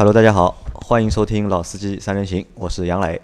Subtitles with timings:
[0.00, 3.20] Hello，大家好，欢迎收听老司机三人行，我是杨磊。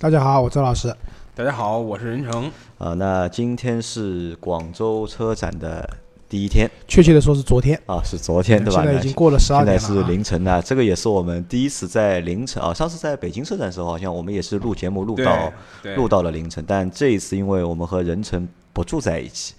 [0.00, 0.92] 大家好，我周老师。
[1.32, 2.50] 大家好，我是任成。
[2.78, 5.88] 啊，那今天是广州车展的
[6.28, 8.82] 第一天，确切的说是昨天啊，是昨天对吧？
[8.82, 9.80] 现在已经过了十二点了。
[9.80, 12.74] 现在是凌晨的，这个也是我们第一次在凌晨啊。
[12.74, 15.52] 上次在北京车展的时候，好像我们也是录节目录到
[15.94, 19.54] 录到了凌晨，但这一次因为我们和任成不住在一起。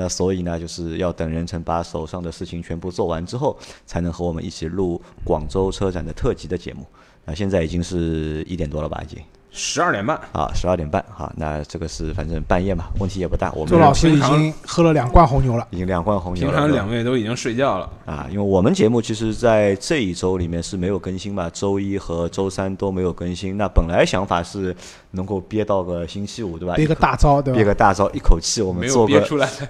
[0.00, 3.54] 那所以呢，就是要等任成把手上的事情全部做完之后，
[3.84, 6.86] 才能和我们一起录广州车展的特辑的节目。
[7.26, 9.02] 那现在已经是一点多了吧？
[9.04, 9.22] 已经。
[9.52, 13.50] 十二点半啊，十二点半哈，那这个是反正半夜嘛，问题也不大。
[13.52, 16.52] 我们周老师已经喝了两罐红牛了，已经两罐红牛了。
[16.52, 23.56] 平常两位都已经睡觉了啊，因为我们节目其实，在这一周里面是没有更新嘛，周一和周三都没有更新。
[23.56, 24.74] 那本来想法是
[25.10, 26.74] 能够憋到个星期五，对吧？
[26.76, 27.56] 憋个大招，对吧？
[27.56, 29.20] 憋个大招，一口气我们做个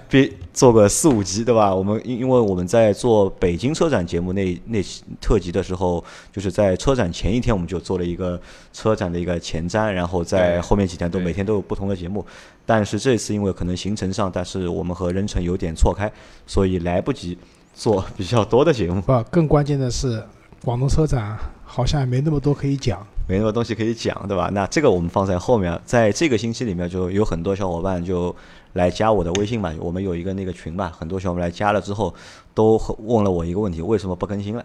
[0.09, 1.73] 憋 做个四五集，对吧？
[1.73, 4.79] 我们因因为我们在做北京车展节目那那
[5.19, 8.39] 特辑的时候，就是在车展前一天，我们就做了一个
[8.71, 10.59] 车展的一个前瞻，然后在。
[10.61, 12.25] 后面几天都每天都有不同的节目，
[12.65, 16.11] 但是这次因为可能行程上，但是我们和任成有点错开，
[16.45, 17.37] 所以来不及
[17.73, 19.01] 做比较多的节目。
[19.01, 20.23] 不，更关键的是，
[20.63, 24.49] 广东车展好像也没那么多可以讲，没那么多东西可以讲，对吧？
[24.53, 28.35] 那这个我们放在后面，在这个星期里面，就有很多小伙伴就
[28.73, 32.13] 来加我的微信嘛，我们有一个那个群嘛，很多小伙伴来加了之后，
[32.53, 34.63] 都问了我一个问题：为什么不更新了？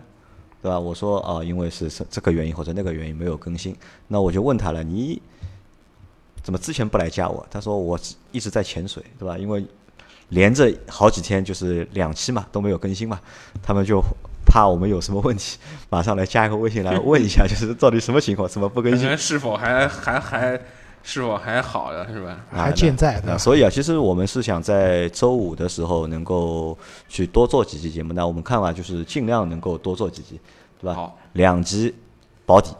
[0.62, 0.78] 对吧？
[0.78, 3.76] 我说啊，因为是这个原因或者那个原因没有更新。
[4.08, 5.20] 那我就问他了，你。
[6.42, 7.44] 怎么之前不来加我？
[7.50, 7.98] 他说我
[8.30, 9.36] 一直在潜水，对吧？
[9.36, 9.66] 因为
[10.28, 13.20] 连着好几天就是两期嘛都没有更新嘛，
[13.60, 14.00] 他们就
[14.46, 15.58] 怕我们有什么问题，
[15.90, 19.10] 马上来加一个微信来问一下，就是到底什么情况，怎么不更新？
[19.18, 20.60] 是否还还还
[21.08, 22.44] 是否还好的是吧？
[22.50, 23.38] 还健在的。
[23.38, 26.76] 所以啊，其实我们是想在周五的时候能够
[27.08, 28.12] 去多做几期节目。
[28.12, 30.40] 那我们看法就是尽量能够多做几期，
[30.80, 30.94] 对吧？
[30.94, 31.94] 好，两集
[32.44, 32.74] 保底。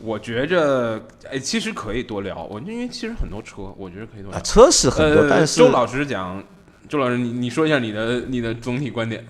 [0.00, 2.44] 我觉着，哎，其实可以多聊。
[2.44, 4.40] 我因为其实很多车，我觉得可以多聊。
[4.42, 6.40] 车是很多，但是周老师讲，
[6.88, 9.26] 周老师，你你说一下你的你的总体观点。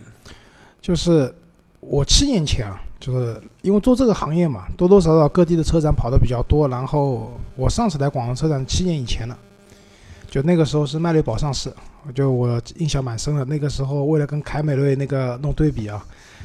[0.82, 1.34] 就是
[1.80, 6.66] 我七年前啊，就是因为做这个行业嘛，多多少少各地的车展跑的比较多。
[6.68, 9.36] 然后我上次来广州车展七年以前了，
[10.30, 11.70] 就那个时候是迈锐宝上市，
[12.14, 13.44] 就我印象蛮深的。
[13.44, 16.02] 那个时候为了跟凯美瑞那个弄对比啊，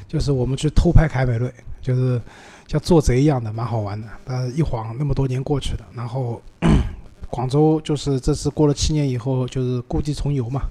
[0.08, 1.50] 就是我们去偷拍凯美瑞，
[1.82, 2.22] 就是。
[2.70, 4.08] 像做贼一样的，蛮好玩的。
[4.24, 6.40] 但是一晃那么多年过去了，然后
[7.28, 10.62] 广州就是这次过了七年以后，就是故地重游嘛。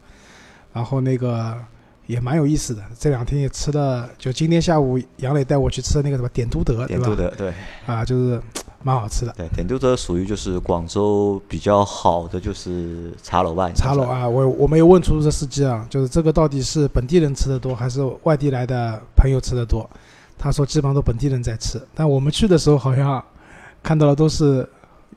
[0.72, 1.56] 然后那个
[2.08, 2.82] 也蛮有意思的。
[2.98, 7.52] 这两天也吃了，就今天下午杨磊带我去吃的那个什么点都德，点都德对，
[7.86, 8.42] 啊，就是
[8.82, 9.32] 蛮好吃的。
[9.36, 13.70] 对，点都德属于就是广州比较好的就是茶楼吧。
[13.74, 19.88] 茶楼啊，我我没有问出租车司机啊，就是这个到底是本地人吃的多，还是外地来的朋友吃的多？
[20.38, 23.22] 他说基本上都本地人在吃，但我们去的时候好像
[23.82, 24.66] 看到的都是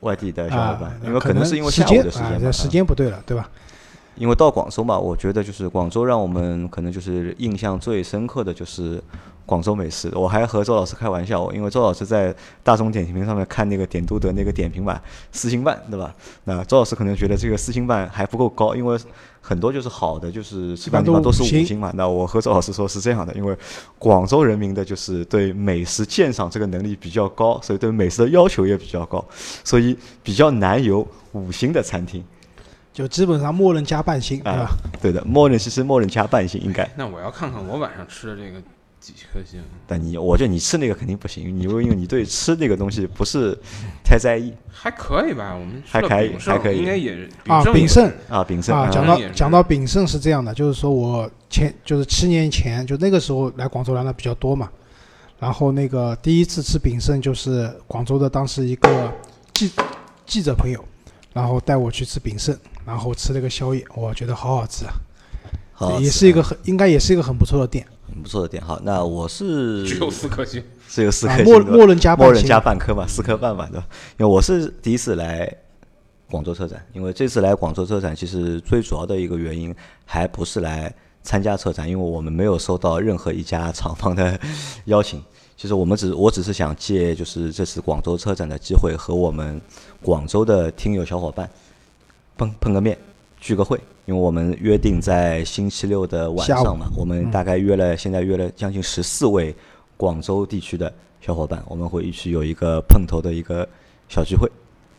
[0.00, 2.04] 外地的小伙伴，因为可能是因为时间，
[2.52, 3.48] 时间不对了，对吧？
[4.16, 9.02] 因为到广州嘛，我觉得就是广州让我们可能就是印象最深刻的就是
[9.46, 10.10] 广州美食。
[10.14, 15.02] 我还和周老师开玩笑，因为周老师在大众点评上面看那个点都德那个点评吧，
[15.32, 16.14] 四星半，对吧？
[16.44, 18.98] 那周老师可能觉得这个四星半还不够高，因为
[19.40, 21.90] 很多就是好的，就是基本上都是五星嘛。
[21.94, 23.56] 那我和周老师说是这样的，因为
[23.98, 29.24] 广州人民的就是对美食鉴赏这个能力比较高，所以对美食的要求也比较高，
[29.64, 32.22] 所以比较难有五星的餐厅。
[32.92, 34.70] 就基本上默认加半星，对吧？
[35.00, 36.88] 对的，默认其实默认加半星应该。
[36.96, 38.60] 那我要看看我晚上吃的这个
[39.00, 39.60] 几颗星。
[39.86, 43.58] 但你，我觉得你吃那个肯定不行，你因为你对吃那个东西不是
[44.04, 44.52] 太在意。
[44.70, 48.90] 还可以吧，我们还可以，还可以，应该也啊，炳胜啊，炳胜啊。
[48.90, 54.68] 讲到讲到炳胜是这样的，就是说我前就是七年前就那个时候来广州来的比较多嘛，
[55.38, 59.12] 然后那个第一次吃炳胜就是广州的当时一个
[59.54, 59.70] 记
[60.26, 60.84] 记者朋友，
[61.32, 62.54] 然后带我去吃炳胜。
[62.84, 64.92] 然后吃了个宵夜，我觉得好好吃啊，
[65.72, 68.62] 好也是一个很应该也是一个很不错的店，很不错的店。
[68.62, 73.86] 好，那我是 只有四颗星，只有四颗星，默默认加默认加半颗嘛，四颗半嘛，对吧？
[74.18, 75.52] 因为我是第一次来
[76.30, 79.74] 广州车展，因为这次来广州车展，其实最主要的一个原因
[80.04, 80.92] 还不是来
[81.22, 84.38] 参加车展，因为我们没有收到任何一家厂方的
[84.86, 85.22] 邀请。
[85.54, 89.60] 其实我们只我只是想借就是这次广州车展的机会，和我们
[90.02, 91.48] 广州的听友小伙伴。
[92.36, 92.96] 碰碰个面，
[93.40, 99.54] 聚个会，因为我们约定在星期六的晚上嘛，我们大概约了，现在约了将近十四位
[99.96, 103.68] 广州地区的小伙伴，我们会一起有一个碰头的一个
[104.08, 104.50] 小聚会。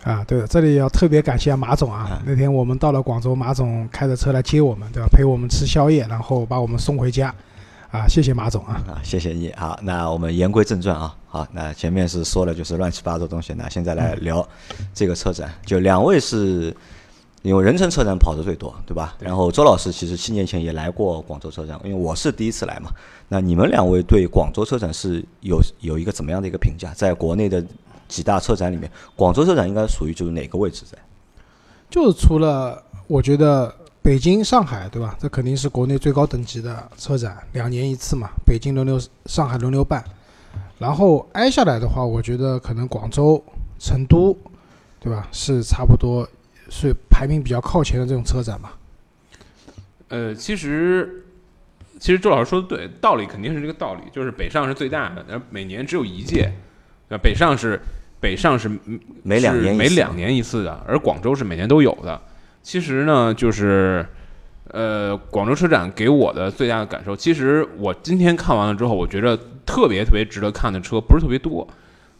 [0.03, 5.07] 啊，对了，这里要特别感谢马总啊，那天我们到了广州，马总开着车来接我们，对吧？
[5.09, 7.33] 陪我们吃宵夜，然后把我们送回家。
[7.89, 8.83] 啊，谢谢马总啊。
[8.87, 9.53] 啊，谢谢你。
[9.55, 11.15] 好，那我们言归正传啊。
[11.27, 14.45] 好，那前面是说了就是乱七八糟东西，那现在来聊
[14.93, 15.53] 这个车展。
[15.65, 16.75] 就两位是
[17.43, 19.15] 因为仁城车展跑的最多，对吧？
[19.19, 22.89] 然后周老师其实七年前也来过广州车展，因为我是第一次来嘛。
[23.27, 26.93] 那你们两位对广州车展是有有一个怎么样的一个评价？
[26.93, 27.63] 在国内的
[28.07, 30.97] 几大车展里面，广州车展应该属于就是哪个位置在？
[31.89, 35.15] 就是除了我觉得北京、上海，对吧？
[35.19, 40.01] 这肯定是国内最高等级的车展，两年一次嘛，北京轮流，上海轮流办。
[40.79, 43.43] 然后挨下来的话，我觉得可能广州、
[43.79, 44.35] 成都，
[44.99, 45.27] 对吧？
[45.31, 46.27] 是差不多
[46.75, 48.75] 是排名比较靠前的这种车展吧。
[50.07, 51.23] 呃，其实
[51.99, 56.51] 其实周老师说的对，道理肯定是这个道理，就是北上是最大的，然后每年只有一届，
[57.07, 57.21] 对吧？
[57.21, 57.79] 北上是
[58.19, 58.67] 北上是
[59.21, 62.19] 每两年一次是每两年一次的，而广州是每年都有的。
[62.63, 64.03] 其实呢，就是
[64.69, 71.67] 呃，广州车展给我的最大的感受，其实我今天看完了之后，我觉得特别特别值得看的车不是特别多。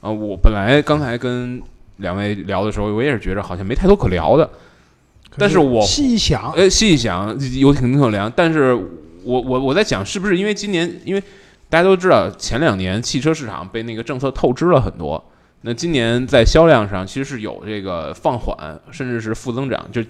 [0.02, 1.62] 啊、我本来刚才跟
[2.04, 4.48] 两位聊的时候，我也是觉着好像没太多可聊的。
[5.36, 11.24] 但是我细一想，呃，细一想有挺可聊，但是我我我在想，是不是因为今年，因为
[11.70, 15.24] 大家都知道前两年汽车市场被那个政策透支了很多，
[15.62, 20.04] 那今年在销量上其实是有这个放缓，甚至是负增长，就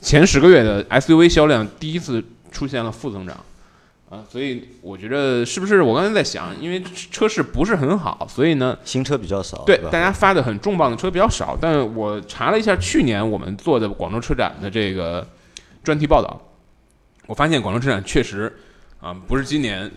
[0.00, 2.22] 前十个月的 SUV 销量第一次
[2.52, 3.36] 出现了负增长。
[4.10, 15.24] 啊，所以我觉得是不是我刚才在想，因为车市不是很好，所以呢，新车比较少，对大家发的很重磅的车比较少，但我查了一下去年我们做的广州车展的这个
[15.84, 16.38] 专题报道，
[17.26, 18.52] 我发现广州车展确实
[19.00, 19.88] 啊，不是今年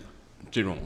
[0.48, 0.78] 这种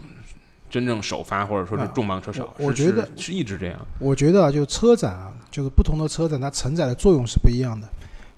[0.70, 3.78] 真正首发或者说是重磅车少，是我我觉得是是一直这样。
[3.98, 7.86] 我觉得啊，就车展啊，就是不同的车展，它承载的作用是不一样的。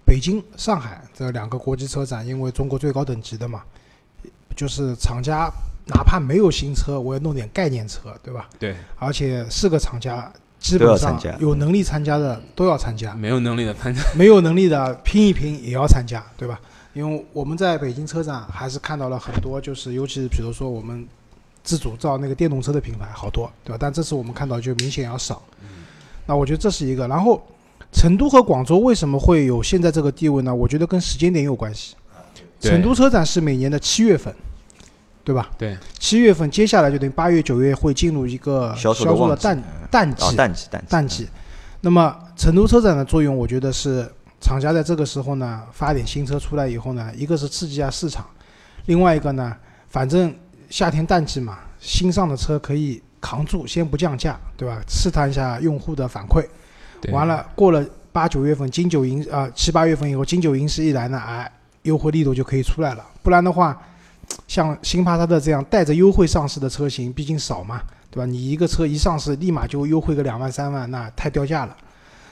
[0.04, 3.62] 北京、上海这两个国际车展，因为中国最高等级的嘛，
[4.60, 5.50] 就是厂家
[5.86, 8.46] 哪怕没有新车，我也弄点概念车，对吧？
[8.58, 16.60] 对，而且四个厂家基本上有能力参加的都要参加，没有能力的参加，没有能力的拼一拼也要参加，对吧？
[16.92, 21.08] 因为我们在北京车展还是看到了很多，就是尤其是比如说我们
[21.64, 23.78] 自主造那个电动车的品牌好多，对吧？
[23.80, 25.42] 但这次我们看到就明显要少。
[26.26, 27.08] 那我觉得这是一个。
[27.08, 27.42] 然后
[27.92, 30.54] 成都和广州为什么会有现在这个地位呢？
[30.54, 31.96] 我觉得跟时间点有关系。
[32.60, 34.34] 成都车展是每年的七月份，
[35.30, 35.48] 对吧？
[35.56, 40.34] 对，七月份接下来就等于八月、九月会进入一个销售的销售的淡淡季哦，。
[40.36, 41.28] 淡季淡季淡季。
[41.82, 44.10] 那么成都车展的作用，我觉得是
[44.40, 48.26] 厂家在这个时候呢发点新车出来以后呢，一个是刺激一下市场，
[48.86, 49.56] 另外一个呢，
[49.88, 50.34] 反正
[50.68, 54.82] 夏天淡季嘛，新上的车可以扛住，先不降价，对吧？
[54.88, 56.44] 试探一下用户的反馈。
[57.12, 61.50] 完了，过了八九月份，金九银啊七八月份以后，金九银十一来呢，哎，
[61.82, 63.06] 优惠力度就可以出来了。
[63.22, 63.80] 不然的话，
[64.48, 68.26] 像新帕萨特这样带着优惠上市的车型，毕竟少嘛，对吧？
[68.26, 71.76] 你一个车一上市，立马就优惠个两万三万，那太掉价了。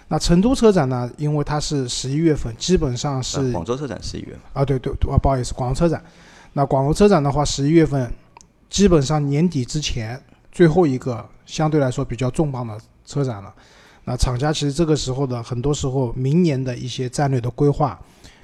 [0.09, 1.11] 那成都车展呢？
[1.19, 6.03] 因为它是十一月份，基本上是呃广州车展十一月嘛，啊，对对对，啊，不好意思，广州车展。
[6.55, 8.11] 那广州车展的话，十一月份
[8.71, 13.53] 基本上年底之前最后一个相对来说比较重磅的车展了。
[14.05, 18.01] 那厂家其实这个时候的很多时候，明年的一些战略的规划，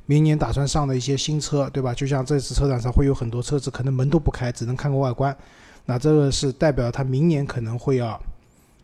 [0.06, 1.94] 明年打算上的一些新车，对吧？
[1.94, 5.34] 就像这次车展上会有很多车子可能门都不开，只能看个外观。
[5.86, 8.20] 那这个是代表它明年可能会要，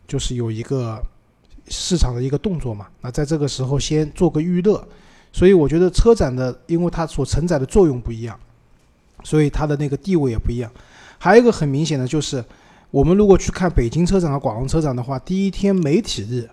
[0.07, 1.01] 就是有一个
[1.67, 2.87] 市场的一个动作嘛。
[3.01, 4.83] 那在这个时候先做个预热，
[5.31, 8.39] 所以我觉得车展的，因为它所承载的作用不一样，
[9.23, 10.71] 所以它的那个地位也不一样。
[11.17, 12.43] 还有一个很明显的就是，
[12.89, 16.49] 我们如果去看北京车展和广州车展的话，第一天媒体日，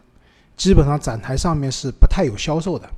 [0.57, 2.89] 基本上展台上面是不太有销售的，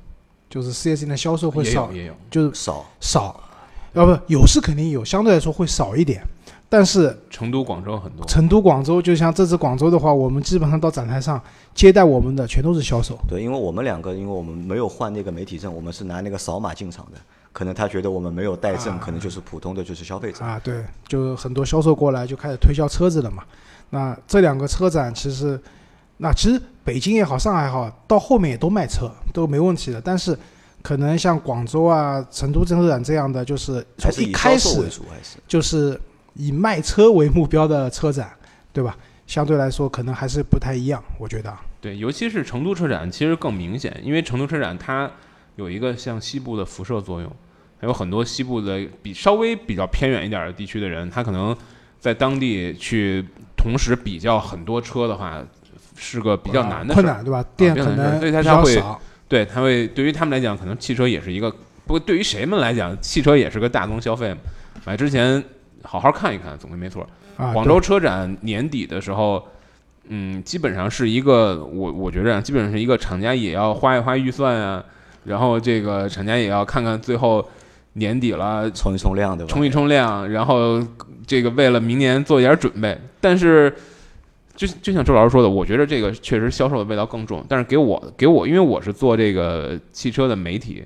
[0.51, 3.41] 就是四 S 店的销售会少也有，也有，就是少少，
[3.93, 6.21] 要不有是肯定有，相对来说会少一点。
[6.67, 8.25] 但是成都、广州很多。
[8.25, 11.41] 成都、广州，就像这次广州的话，我们基本上到展台上
[11.73, 13.17] 接待我们的全都是销售。
[13.27, 17.17] 对，因为我们两个，因为我们没有换那个媒体证，我们是拿那个扫码进场的，
[17.51, 20.45] 可能他觉得我们没有带证，啊可能就是普通的就是消费者。
[20.45, 23.43] 啊，对，就很多销售过来就开始推销车子了嘛。
[23.89, 25.59] 那这两个车展其实，
[26.23, 29.99] 那其实北京也好，上海也好，到后面也都卖车，都没问题的。
[29.99, 30.37] 但是
[30.83, 34.87] 可能像广州啊、成都车展这样的，就是从一开始
[35.47, 35.99] 就是
[36.35, 38.31] 以卖车为目标的车展，
[38.71, 38.95] 对吧？
[39.25, 41.59] 相对来说可能还是不太一样，我觉得啊。
[41.79, 45.09] 对，尤其是成都车展，其实更明显，因为成都车展它
[45.55, 47.35] 有一个向西部的辐射作用，
[47.79, 51.57] 还有很多西部的比稍微比较偏远一点的地区的人，他可能
[51.99, 53.25] 在当地去
[53.57, 55.43] 同时比较很多车的话，
[56.03, 57.03] 是个比较难的事儿。
[57.03, 57.45] 困难，对吧？
[57.55, 61.51] 店比较难可能比所以他才会较少，对，他会对于他们来讲，可能汽车也是一个，
[61.85, 64.39] 不过对于谁们来讲，汽车也是个大宗消费嘛。
[64.83, 65.41] 买之前
[65.83, 67.07] 好好看一看，总归没错。
[67.37, 69.47] 啊，广州车展年底的时候，
[70.07, 74.83] 嗯，基本上是一个我我觉着啊基本上是一个厂家也要花一花预算啊，
[75.25, 77.47] 然后这个厂家也要看看最后
[77.93, 79.51] 年底了冲一冲量，对吧？
[79.51, 80.81] 冲一冲量，然后
[81.27, 82.99] 这个为了明年做一点准备。
[83.19, 83.73] 但是，
[84.55, 87.43] 就就像周老师说的，我觉得这个确实销售的味道更重。
[87.47, 90.85] 但是给我给我，因为我是做这个汽车的媒体，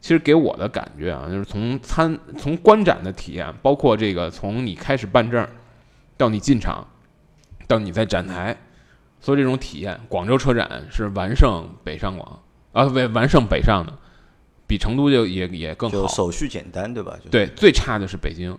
[0.00, 5.46] 其实给我的感觉啊，就是从参从观展的体验，包括这个从你开始办证，
[6.16, 6.86] 到你进场，
[7.66, 8.56] 到你在展台，
[9.20, 12.42] 所以这种体验，广州车展是完胜北上广
[12.72, 13.92] 啊，不完胜北上的，
[14.66, 16.02] 比成都就也也更好。
[16.02, 17.16] 就手续简单，对吧？
[17.24, 18.58] 就对，最差的是北京。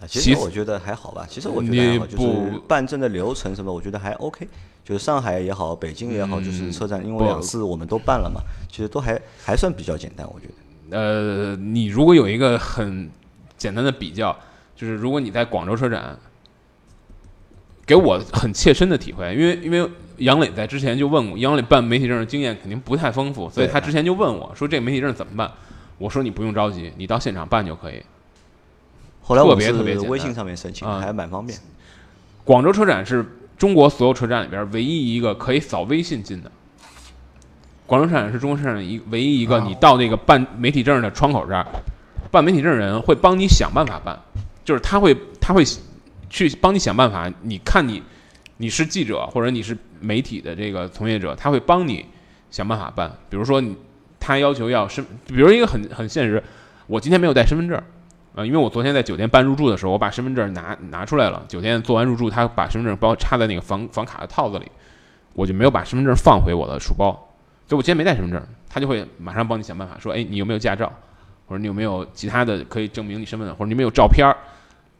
[0.00, 4.48] 啊其其实实我觉得还好吧，其实我觉得还好，就是办证的流程什么，我觉得还 OK。
[4.82, 10.98] 就是上海也好，北京也好，就是车展，因为两次我们都办了嘛，其实都还还算比较简单，我觉得。
[10.98, 13.08] 呃，你如果有一个很
[13.56, 14.36] 简单的比较，
[14.74, 16.18] 就是如果你在广州车展，
[17.86, 25.52] 给我很切身的体会，因为因为杨磊在之前就问我，杨磊办媒体证的经验肯定不太丰富，所以他之前就问我说这个媒体证怎么办？
[25.98, 28.02] 我说你不用着急，你到现场办就可以。
[29.34, 31.58] 特后来我们别特别简微信上面申请，啊还蛮方便。
[32.44, 33.24] 广州车展是
[33.56, 36.50] 中国所有车展里边唯一一个可以扫微信进的。
[37.86, 41.66] 广州车展是中国车展一唯一一个，啊你到那个办媒体证的窗口这儿，
[42.30, 44.18] 办媒体证的人会帮你想办法办，
[44.64, 45.64] 就是他会他会
[46.28, 47.32] 去帮你想办法。
[47.42, 48.02] 你看你
[48.56, 52.04] 你是记者或者你是媒体的这个从业者，他会帮你
[52.50, 53.10] 想办法办。
[53.28, 53.76] 比如说你
[54.18, 56.42] 他要求要身，比如一个很很现实，
[56.86, 57.80] 我今天没有带身份证。
[58.34, 61.44] 啊，因为我昨天在酒店办入住的时候，我把身份证拿拿出来了。
[61.48, 64.66] 酒店做完入住，他把身份证包插在那个房房卡的套子里，
[65.34, 67.10] 我就没有把身份证放回我的书包。
[67.66, 70.92] 所以我今天没带身份证，他就会马上帮你想办法，说，哎，你有没有驾照，
[71.46, 74.26] 或者你有没有其他的可以证明你身份的，或者你有没有照片。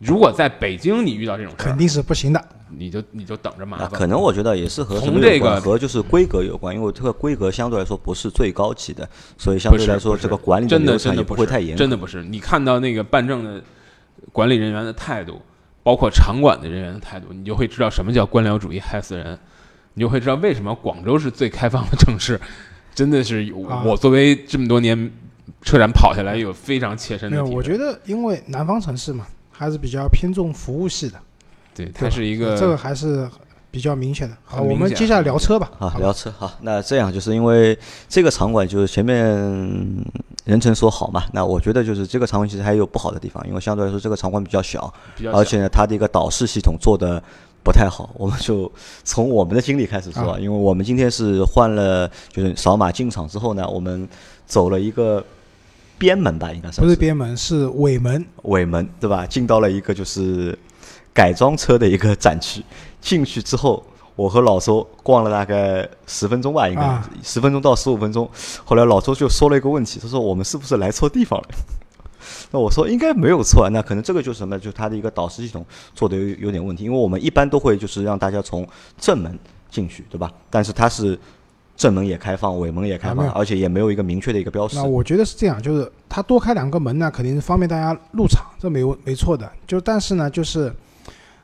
[0.01, 2.45] 如果在北京你遇到这种事儿，肯定是不行的。
[2.73, 3.99] 你就你就等着麻啊，烦。
[3.99, 11.77] 可能我觉得也是和从这个和就是规格有关，因为这个规格相对来说不是最高级的，所以相对来说这个管理真的真的不会太严。
[11.77, 12.23] 真的不是。
[12.23, 13.63] 你看到那个办证的
[14.33, 15.43] 管理人员的态度，
[15.83, 19.39] 包括场馆的人员的态度，你就会知道什么叫官僚主义害死人，
[19.95, 22.41] 你就会知道为什么广州是最开放的城市。
[22.95, 25.11] 真的是有啊我作为这么多年
[25.63, 27.59] 车展跑下来，有非常切身没有，的体会。
[27.59, 29.27] 我觉得因为南方城市嘛，
[29.61, 31.21] 还是比较偏重服务系的，
[31.75, 33.29] 对，它是一个这个还是
[33.71, 34.35] 比较明显的。
[34.43, 35.71] 好，我们接下来聊车吧。
[35.79, 36.51] 好，吧聊车好。
[36.63, 39.23] 那这样就是因为这个场馆就是前面
[40.47, 47.23] 任晨说好嘛，那我觉得就是这个场馆其实还有不好的地方，因为相对来说这个场馆比较小，比较小而且呢它的一个导视系统做的
[47.63, 48.09] 不太好。
[48.15, 48.73] 我们就
[49.05, 54.09] 从我们的经历开始说，啊因为我们今天是换了，就是扫码进场之后呢，我们
[54.47, 55.23] 走了一个
[56.01, 58.25] 边门吧，应该算不是边门，是尾门。
[58.45, 59.27] 尾门，对吧？
[59.27, 60.59] 进到了一个就是
[61.13, 62.65] 改装车的一个展区，
[63.03, 63.85] 进去之后，
[64.17, 68.27] 我和老周逛了大概十分钟吧，应该啊十、分钟到十五分钟。
[68.65, 71.49] 后来老周就说了一个问题，他说我们是不是来错地方了？
[72.51, 74.59] 那我说应该没有错，那可能这个就是什么？
[74.59, 75.65] 就是它的一个导视系统
[75.95, 78.67] 做的有有点问题，因为我们一般都会就是让大家从
[78.99, 79.39] 正门
[79.71, 80.33] 进去，对吧？
[80.49, 81.19] 但是它是
[81.81, 84.85] 正门也开放，尾门也开放，啊而且也没有一个明确的一个标识那。
[84.85, 89.51] 我觉得是这样，就是它多开两个门呢，肯定是方便大家入场，这没有没错的。
[89.67, 90.71] 就但是呢，就是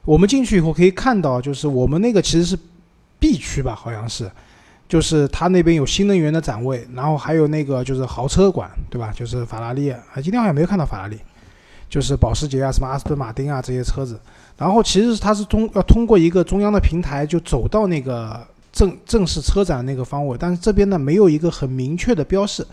[0.05, 2.55] 我们进去以后可以看到，就是我们那个其实是
[3.19, 4.31] B 区吧，好像是，
[4.87, 9.11] 就是它那边有新能源的展位，然后还有那个就是豪车馆，对吧？
[9.17, 11.19] 就是法拉利，啊，今天好像没有看到法拉利，
[11.89, 14.21] 就是保时捷啊、什么阿斯顿马丁啊这些车子。
[14.59, 18.47] 然后其实它是通要通过一个中央的平台就走到那个
[18.77, 22.65] 正正式车展那个方位，但是这边呢没有一个很明确的标示。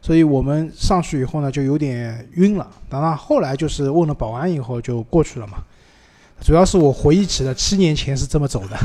[0.00, 2.64] 所以我们上去以后呢，就有点晕了。
[2.88, 5.58] 当然后来就是问了保安以后就过去了嘛。
[6.40, 8.78] 主要是我回忆起了七年前是这么走的。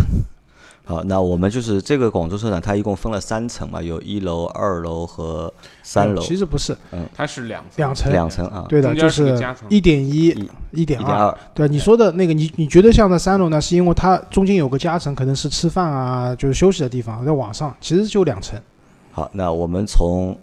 [0.86, 9.34] 好，那我们就是这个广州车展，它一共分了三层嘛，有一楼、二楼和三楼，其实不是嗯它是两两层两层啊，对的，就是
[9.70, 11.04] 一点一、一一点二。
[11.04, 11.38] 一点二。
[11.54, 18.60] 对你说的那个，你你觉得像在三楼呢，是因为它中间有个夹层，可能是吃饭啊，就是休息的地方，在往上其实就两层。
[19.14, 20.38] 好，那我们从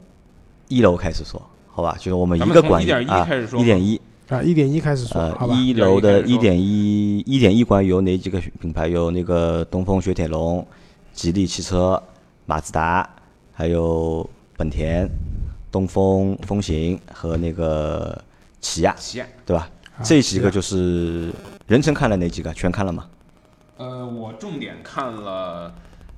[0.68, 1.94] 一楼开始说，好吧？
[1.98, 4.00] 就是我们一个馆一点一开始，说一点一，
[4.30, 5.54] 啊，一点一开始说，呃好，吧？
[5.54, 8.86] 一楼的一点一一点一馆有哪几个品牌？
[8.86, 10.64] 有那个东风雪铁龙、
[11.12, 12.00] 吉利汽车、
[12.46, 13.08] 马自达，
[13.52, 15.08] 还有本田、
[15.72, 18.16] 东风风行和那个
[18.60, 19.26] 起亚，起亚。
[19.44, 19.68] 对吧？
[19.98, 21.32] 啊这几个就是
[21.66, 22.54] 任晨看了哪几个？
[22.54, 23.06] 全看了吗？
[23.78, 25.74] 呃，我重点看了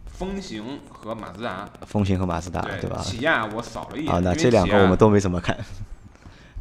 [0.07, 2.99] 风行和马自达，风行和马自达，对吧？
[3.03, 5.57] 起亚我扫了一眼，啊，那这两个我们都没怎么看。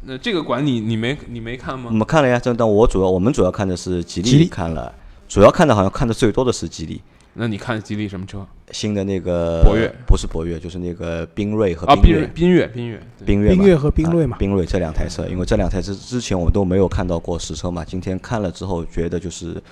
[0.04, 1.94] 那这个馆你你没你没看吗我？
[1.94, 4.92] 们看了呀，这但我主要我们主要看的是吉吉利利，看了，
[5.28, 7.00] 主要看的好像看的最多的是吉利。
[7.34, 8.46] 那你看吉利什么车？
[8.72, 19.62] 新的那个博越不是博越，就是那个缤瑞和啊，缤越缤越，缤越，缤越缤越和缤瑞嘛啊缤瑞这两台车，因为这两台车之前我都没有看到过实车嘛，今天看了之后觉得就是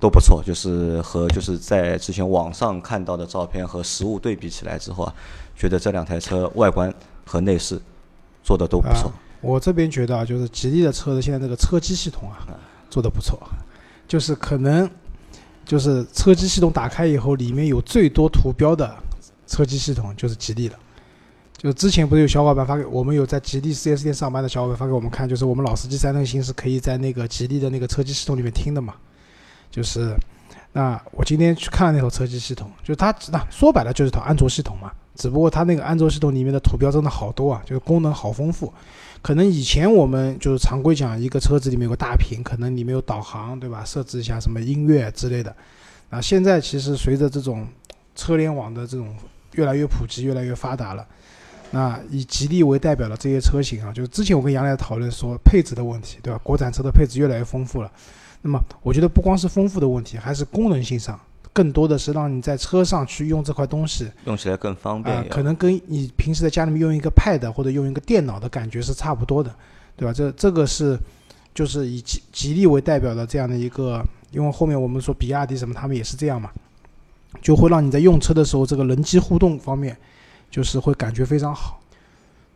[0.00, 5.14] 都不错，就是和就是在之前网上看到的照片和实物对比起来之后啊，
[5.56, 6.94] 觉得这两台车外观
[7.26, 7.78] 和内饰
[8.42, 9.23] 做的都不错啊。
[9.44, 12.46] 我这边觉得啊，就是吉利的车的现在这个车机系统啊，
[12.88, 13.38] 做的不错，
[14.08, 14.88] 就是可能
[15.64, 18.96] 就是车机系统打开以后，里面有最多图标的
[19.46, 20.74] 车机系统就是吉利的。
[21.56, 28.94] 就之前不是有小伙伴发给我们有在吉利 4S 店上班的小伙伴发给我们看，就是我们老司机三人行是可以在那个吉利的那个车机系统里面听的嘛。
[29.70, 30.14] 就是
[30.72, 38.70] 那我今天去看了那套车机系统，就它那说白了就是套安卓系统嘛，只不过它那个安卓系统里面的图标真的好多啊，就是功能好丰富。
[39.24, 43.82] 可能以前我们就是常规讲，一个车子里面有个大屏，可能里面有导航，对吧？
[43.82, 45.56] 设置一下什么音乐之类的。
[46.10, 47.66] 啊，现在其实随着这种
[48.14, 49.16] 车联网的这种
[49.52, 51.06] 越来越普及、越来越发达了，
[51.70, 56.38] 那以吉利为代表的这些车型啊，就是之前我跟杨来讨论说配置的问题，对吧？
[56.44, 57.90] 国产车的配置越来越丰富了。
[58.42, 61.18] 那么我觉得不光是丰富的问题，还是功能性上，
[61.54, 65.28] 更多的是让你在车上去用这块东西，用起来更方啊、便也。
[65.30, 69.54] 可能跟你平时在家里面用一个 Pad 或者用一个电脑的感觉是差不多的，
[69.96, 70.12] 对吧？
[70.12, 70.98] 这这个是
[71.54, 76.50] 就是以吉吉利为代表的这样的一个，因为后面我们说比亚迪什么他们也是这样嘛，
[77.40, 79.96] 就会让你在用车的时候这个人机互动方面，
[80.50, 81.80] 就是会感觉非常好。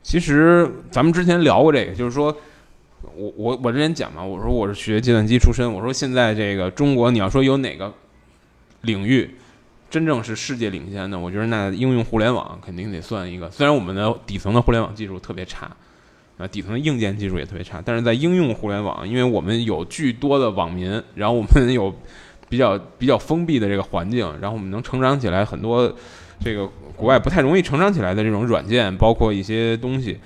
[0.03, 2.35] 其实咱们之前聊过这个，就是说，
[3.15, 7.93] 我我我之前讲嘛，我说我是学计算机出身，我说现在这个中国，你要说有哪个
[8.89, 9.37] 领域
[9.91, 13.51] 真正是世界领先的，我觉得那应用互联网肯定得算一个。
[13.51, 15.71] 虽然我们的底层的互联网技术特别差，
[16.39, 21.95] 啊，底层的硬件技术也特别差，但是在应用互联网，因为我们有巨多的网民，然后我们有
[22.49, 25.95] 比较比较封闭的这个环境，然后我们能成长起来很多
[26.41, 26.67] 这个
[26.97, 30.19] 国外不太容易成长起来的这种软件，包括一些东西。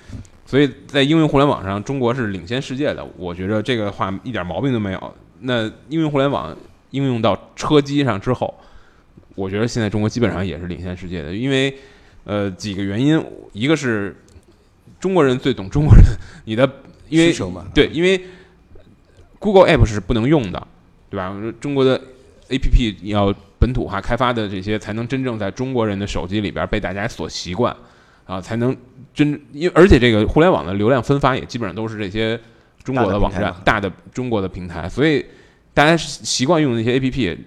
[0.44, 3.04] 所以在应用互联网上，中国是领先世界的。
[3.16, 5.14] 我觉得这个话一点毛病都没有。
[5.40, 6.54] 那应用互联网
[6.92, 8.54] 应用到车机上之后，
[9.34, 11.34] 我觉得现在中国基本上也是领先世界的。
[11.34, 11.76] 因为
[12.24, 14.16] 呃几个原因，一个是
[15.00, 16.04] 中国人最懂中国人，
[16.44, 16.70] 你的
[17.08, 17.34] 因为
[17.74, 18.18] 对，因为
[19.38, 20.66] Google App 是不能用的，
[21.10, 21.36] 对吧？
[21.60, 22.00] 中国的
[22.48, 27.74] APP 要本土化开发的这些，才能真正在中国人的手机里边被大家所习惯，
[28.24, 28.76] 啊，才能
[29.12, 32.38] 真因为而且这个互联网的流量分发也基本上都是这些
[32.84, 35.24] 中国的网站、大的中国的平台，所以
[35.74, 37.38] 大家习惯用的那些 APP，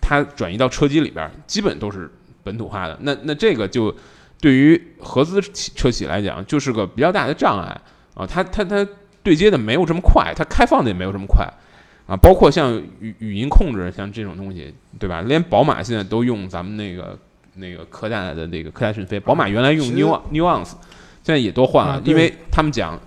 [0.00, 2.10] 它转移到车机里边，基本都是
[2.42, 2.98] 本土化的。
[3.02, 3.94] 那那这个就
[4.40, 7.80] 对于合资车企来讲，就是个比较大的障碍
[8.14, 8.86] 啊，它它它
[9.22, 11.46] 对接的没有这么快，它开放的也没有这么快。
[12.06, 15.20] 啊，包括像语语音控制，像这种东西，对吧？
[15.20, 17.18] 连宝马现在都用咱们那个
[17.56, 20.70] 那个科大的那个科大讯飞，宝马原来用 New Nuance，
[21.22, 22.98] 现在也都换了，啊因为他们讲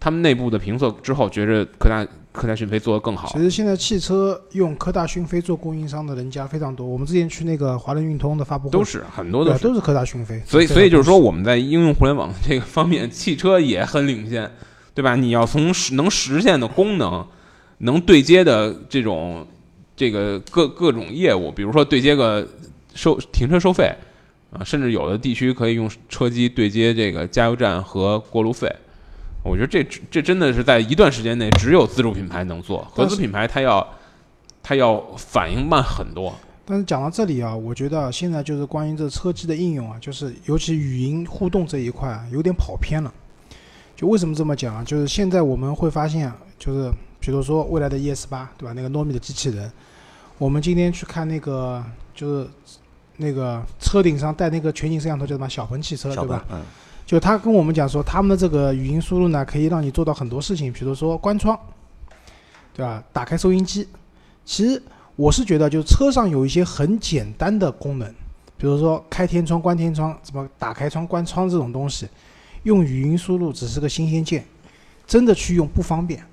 [0.00, 3.38] 他们内部的评测之后，觉着科大科大讯飞做得更好其。
[3.38, 6.86] 实现在汽车用科大讯飞做供应商的人家非常多。
[6.86, 10.42] 我们之前去那个华伦运通的发布会，都是很多都是，对啊都是科大讯飞。
[10.46, 14.50] 所以所以就是说，我们在应用互联网这个方面，汽车也很领先，
[14.94, 15.14] 对吧？
[15.14, 17.24] 你要从实能实现的功能，
[17.78, 19.46] 能对接的这种
[19.94, 22.48] 这个各各种业务，比如说对接个
[22.94, 23.94] 收停车收费
[24.50, 28.74] 啊，甚至有的地区可以用车机对接这个加油站和过路费。
[29.42, 33.86] 我觉得这这真的是在一段时间内只有自主品牌能做，合资品牌它要
[34.62, 36.34] 它要反应慢很多。
[36.64, 43.12] 但是讲到这里啊，我觉得现在就是关于这车机的应用啊，就是尤其语音互动这一块啊，有点跑偏了。
[43.96, 44.84] 就为什么这么讲啊？
[44.84, 48.72] 就是现在我们会发现啊，就是比如说未来的 ES 八，对吧？
[48.74, 49.70] 那个糯米的机器人，
[50.38, 52.48] 我们今天去看那个就是
[53.16, 56.62] 那个车顶上带那个全景摄像头叫什么小鹏汽车，对吧？，嗯，
[57.04, 61.58] 就他跟我们讲说，他们的这个语音输入呢，可以让你做到很多事情，比如说关窗，
[62.74, 63.02] 对吧？
[63.12, 63.86] 打开收音机。
[64.44, 64.82] 其实
[65.14, 68.08] 我是觉得，就是车上有一些很简单的功能，
[68.56, 72.08] 比如说开天窗、关天窗，怎么打开窗、关窗这种东西，
[72.62, 74.44] 用语音输入只是个新鲜键，
[75.06, 76.24] 真的去用不方便，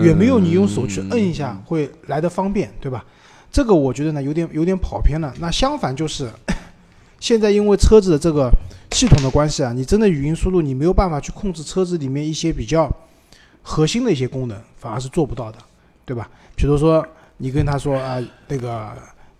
[0.00, 3.04] 远没有你用手去摁一下会来的方便，对吧？
[3.52, 5.32] 这个我觉得呢，有点有点跑偏了。
[5.38, 6.28] 那相反就是，
[7.18, 8.50] 现在因为车子的这个
[8.92, 12.90] 系统的关系啊，你真的语音输入你没有办法去控制车子里面一些比较
[13.62, 15.58] 核心的一些功能，反而是做不到的，
[16.04, 16.28] 对吧？
[16.54, 17.06] 比如说
[17.38, 18.92] 你跟他说啊，那个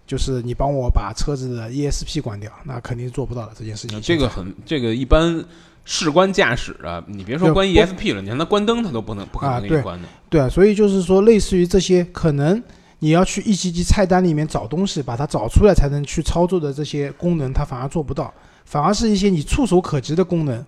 [0.06, 4.00] 就是你帮我把车子的 ESP 关掉，那肯定是做不到的这件事情。
[4.00, 5.44] 这个很，这个一般
[5.84, 10.08] 事关驾驶啊，你别说关 ESP 了，你让他关灯，他都不能不可能给你关的。
[10.28, 12.60] 对啊，所以就是说，类似于这些可能
[12.98, 18.32] 你要去一级级菜单里面找东西，把它找出来才能去操作的这些功能，它反而做不到，
[18.64, 20.64] 反而是一些你触手可及的功能，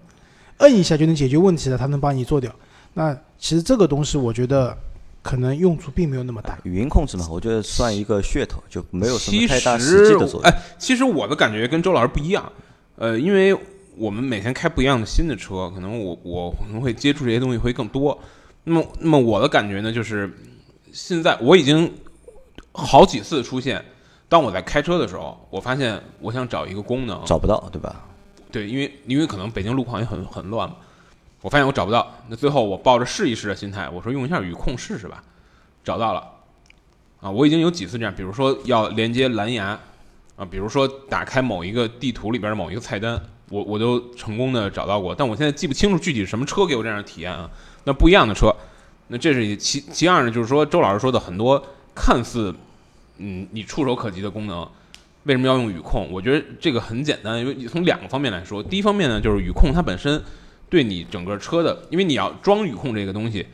[0.58, 2.54] 摁一下就能解决问题的，它能帮你做掉。
[2.94, 4.76] 那其实这个东西，我觉得
[5.22, 6.58] 可能用处并没有那么大。
[6.64, 10.42] 语音控制嘛，我觉得算一个噱头，就没有什么太大实实际的作用。
[10.42, 12.52] 哎，其实我的感觉跟周老师不一样，
[12.96, 13.56] 呃，因为
[13.96, 18.18] 我们每天开不一样的新的车，可能我我可能会接触这些东西会更多。
[18.64, 20.30] 那么，那么我的感觉呢，就是
[20.92, 21.90] 现在我已经
[22.78, 23.84] 好几次出现，
[24.28, 28.04] 当我在开车的时候，我发现我想找一个功能，找不到，对吧？
[28.50, 30.76] 对，因为因为可能北京路况也很很乱嘛，
[31.42, 32.14] 我发现我找不到。
[32.28, 35.22] 那最后我抱着试一试的心态，我说用一下语控试试吧，
[35.84, 36.22] 找到了。
[37.20, 39.78] 啊，我已经有几次这样，比如说要连接蓝牙，
[40.36, 45.14] 啊，比如说打开某一个地图里边的某一个菜单，我我都成功的找到过。
[45.14, 47.50] 但我现在记不清楚具体是什么车给我这样的体验啊。
[47.84, 48.54] 那不一样的车，
[49.08, 51.60] 那这是其其二呢，就是说周老师说的很多
[51.94, 52.54] 看似
[53.18, 54.66] 嗯你触手可及的功能，
[55.24, 56.10] 为什么要用语控？
[56.10, 58.62] 我觉得这个很简单，因为从两个方面来说。
[58.62, 60.22] 第一方面呢，就是语控它本身
[60.70, 63.46] 对你整个车的，因为你要装语控这个东西，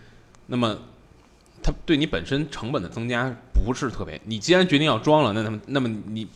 [0.46, 0.76] 那么
[1.62, 4.20] 它对你本身成本的增加不是特别。
[4.24, 6.28] 你既然决定要装了，那那么那么你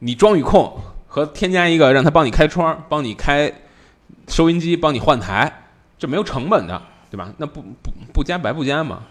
[0.00, 3.52] 你装语控和添加一个让它帮你开窗、帮你开
[4.28, 7.32] 收音机、帮你换台，这没有成本的，对吧？
[7.38, 9.04] 那不不不加白不加嘛。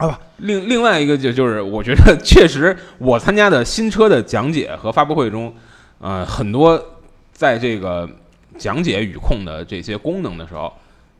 [0.00, 5.54] 啊，另另外一个就就是，我觉得确实我参加的新车的讲解和发布会中，
[5.98, 6.82] 呃，很多
[7.32, 8.08] 在这个
[8.56, 10.72] 讲解语控的这些功能的时候，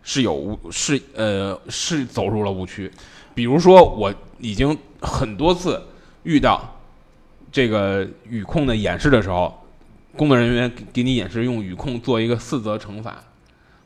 [0.02, 2.90] 是有误是呃是走入了误区。
[3.34, 5.82] 比如说，我已经很多次
[6.22, 6.80] 遇到
[7.52, 9.62] 这个语控的演示的时候，
[10.16, 13.22] 工作人员给给你演示用语控做一个四则乘法，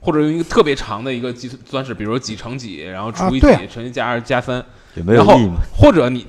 [0.05, 4.63] 或者用一个特别长的一个计算式，比如说几乘几，然后除以几对，乘以加二加三。
[4.95, 5.57] 也没有然后意义嘛？
[5.75, 6.25] 或者你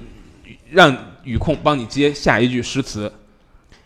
[0.72, 3.12] 让语控帮你接下一句诗词，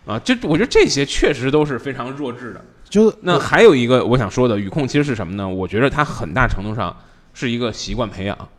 [0.06, 2.63] 啊，这我觉得这些确实都是非常弱智的。
[2.88, 5.49] 就那还有一个我想说的，语控其实是什么呢？
[5.49, 6.95] 我觉得它很大程度上
[7.34, 8.49] 是一个习惯培养，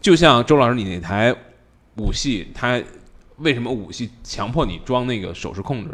[0.00, 1.34] 就像周老师你那台
[1.96, 2.80] 五系，它
[3.38, 5.90] 为什么五系强迫你装那个手势控制？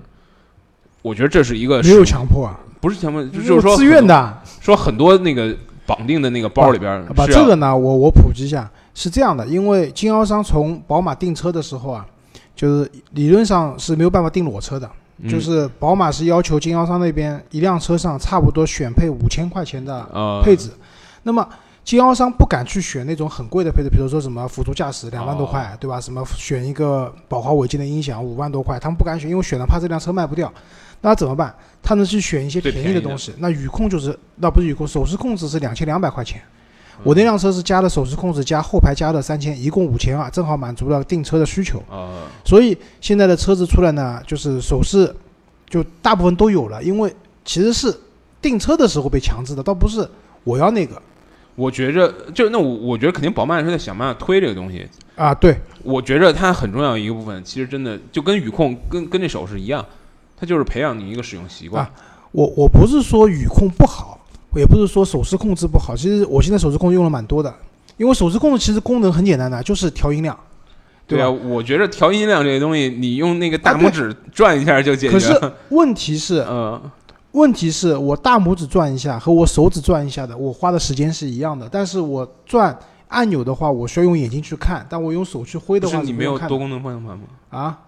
[1.03, 4.43] 我觉得这是一个没有强迫啊，不是强迫，就就是说自愿的。
[4.61, 12.07] 说很多那个绑定的那个包里边儿把这个呢，我我普及一下，是这样的，因为经销商从宝马订车的时候啊，
[12.55, 14.89] 就是理论上是没有办法订裸车的，
[15.23, 15.29] 嗯。
[15.29, 20.43] 就是宝马是要求经销商那边一辆车上差不多选配五千块钱的呃。
[20.45, 20.71] 配置，
[21.23, 21.47] 那么
[21.91, 26.01] 经销商不敢去选那种很贵的配置，比如说什么辅助驾驶两万多块，对吧？
[26.01, 30.53] 什么选一个宝华韦健的音响五万多块，他们不敢选，因为选了怕这辆车卖不掉。
[31.01, 31.53] 那怎么办？
[31.83, 33.35] 他能去选一些便宜的的东西。
[33.39, 36.41] 那语控就是，那不是语控，手势控制是两千两百块钱。
[36.41, 41.83] 嗯我那辆车是加了手势控制加后排加了三千，一共五千二，正好满足了订车的需求。
[41.91, 45.13] 呃所以现在的车子出来呢，就是手势
[45.69, 47.13] 就大部分都有了，因为
[47.45, 47.93] 其实是
[48.41, 50.09] 订车的时候被强制的，倒不是
[50.45, 51.01] 我要那个
[51.61, 54.87] 我觉着，就那我我觉得肯定宝马是在想办法推这个东西。
[55.17, 55.35] 啊。
[55.35, 59.85] 对，我觉着它很重要一个部分，其实真的就跟语控跟跟这手势一样，
[60.37, 61.85] 它就是培养你一个使用习惯。
[61.85, 61.91] 啊
[62.33, 64.17] 我我不是说语控不好，
[64.55, 65.97] 也不是说手势控制不好。
[65.97, 67.53] 其实我现在手势控制用了蛮多的，
[67.97, 70.39] 因为手势控制其实功能很简单的，就是调音量。
[71.09, 75.57] 对啊，我觉着调音量这个东西，你用那个大拇指转一下就解决可是了。
[75.71, 76.81] 问题是， 嗯，
[77.33, 81.69] 问题是我大拇指转一下和我手指转一下的，我花的时间是一样的。
[81.71, 82.77] 但是我转
[83.09, 87.25] 按钮的话，我需要用眼睛去看，但我用手去挥的话不是你没有多功能方向盘吗？
[87.51, 87.79] 啊？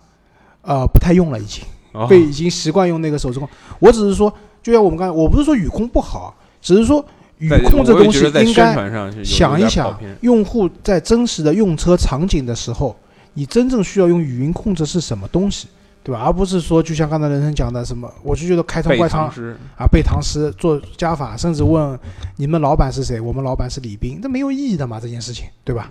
[0.63, 3.49] 呃，不太用了，已经哦被已经习惯用那个手指控。
[3.81, 7.05] 我只是说，就像我们刚才，我不是说语控不好，只是说
[7.39, 12.95] 语控这东西应该想一想用户在真实的用车场景的时候，
[13.35, 15.67] 你真正需要用语音控制是什么东西，
[16.03, 16.23] 对吧？
[16.25, 19.57] 而不是说就像刚才人生讲的什么，我就觉得开窗背怪唱唐诗。
[19.77, 21.99] 啊，背唐诗做加法，甚至问
[22.37, 23.21] 你们老板是谁？
[23.21, 25.91] 我们老板是李斌，这没有意义的嘛，这件事情，对吧？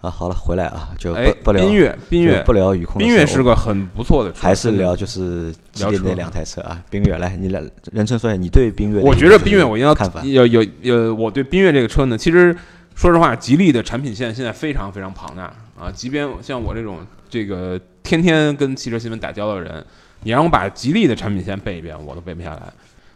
[0.00, 6.80] 啊，好了，回来啊，就哎不不，聊冰月，冰月就，不聊雨控的冰月是个很不错的车，还是聊就是吉利那两台车啊。
[6.88, 10.22] 冰月，来，你来，任琛说一下你对冰月我觉得冰月，我一定要看法。
[10.22, 12.56] 有有有，我对冰月这个车呢，其实
[12.94, 15.90] 说实话，吉利的产品线现在非常非常庞大啊。
[15.92, 19.84] 即便像我这种这个天天跟汽车新闻打交道的人，
[20.22, 22.72] 你让我把吉利的产品线背一遍，我都背不下来。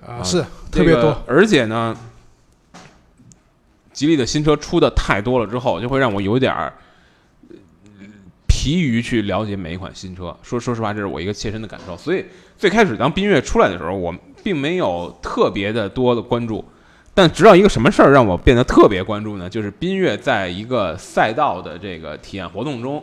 [0.06, 1.16] 啊，啊是特别多。
[1.26, 1.96] 而且呢，
[3.90, 6.70] 吉利的新车出的太多了之后，就会让我有点
[8.46, 10.36] 疲于去了解每一款新车。
[10.42, 11.96] 说说实话，这是我一个切身的感受。
[11.96, 12.26] 所以
[12.58, 16.62] 最开始当缤越出来的时候，我并没有特别的多的关注。
[17.14, 19.48] 但直到一个什么事儿让我变得特别关注呢？
[19.48, 23.02] 就是缤越在一个赛道的这个体验活动中，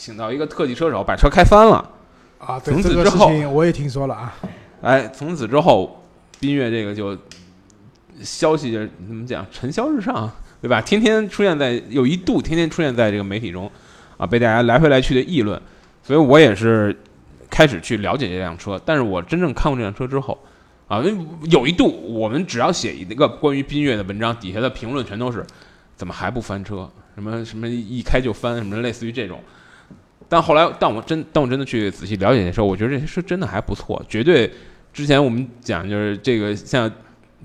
[0.00, 1.90] 请到一个特技车手把车开翻了。
[2.38, 4.34] 啊，对从此之后情我也听说了啊。
[4.80, 6.02] 哎，从此之后，
[6.40, 7.14] 缤越这个就
[8.22, 10.32] 消息就怎么讲，尘嚣日上，
[10.62, 10.80] 对吧？
[10.80, 13.70] 天天出现在有一度天天出现在这个媒体中，
[14.16, 15.60] 啊，被大家来回来去的议论，
[16.02, 16.98] 所以我也是
[17.50, 18.80] 开始去了解这辆车。
[18.86, 20.38] 但是我真正看过这辆车之后，
[20.88, 21.04] 啊，
[21.50, 25.44] 有一度我们只要写一个关于缤越的文章，底下的评论全都是
[25.94, 26.90] 怎么还不翻车？
[27.14, 29.38] 什么什么一开就翻，什么类似于这种。
[30.30, 34.50] 但后来，但我真但我真的去仔细了解的时候，我觉得这些车真的还不错，绝对。
[34.92, 36.90] 之前我们讲就是这个像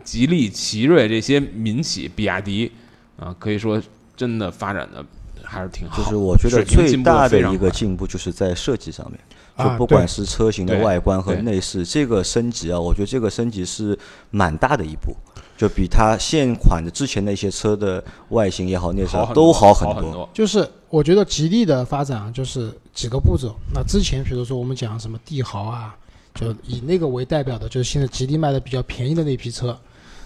[0.04, 2.72] 吉利、奇瑞这些民企，比亚迪
[3.20, 3.82] 啊，可以说
[4.16, 5.06] 真的发展的
[5.44, 5.98] 还是挺好。
[5.98, 9.20] 就是我觉得最大的一个进步就是在设计上面，
[9.58, 13.96] 就啊不管是车型的外观和内饰，这个升级啊，我觉得这个升级是
[14.32, 15.16] 蛮大的一步，
[15.56, 20.28] 就比它现款的之前的一些车的外形也好、内饰啊都好很多。
[20.34, 23.54] 就是我觉得吉利的发展啊，就是几个步骤。
[23.74, 25.94] 那之前比如说我们讲什么帝豪啊，
[26.34, 29.78] 就以那个为代表的，就是现在吉利卖的比较便宜的那批车。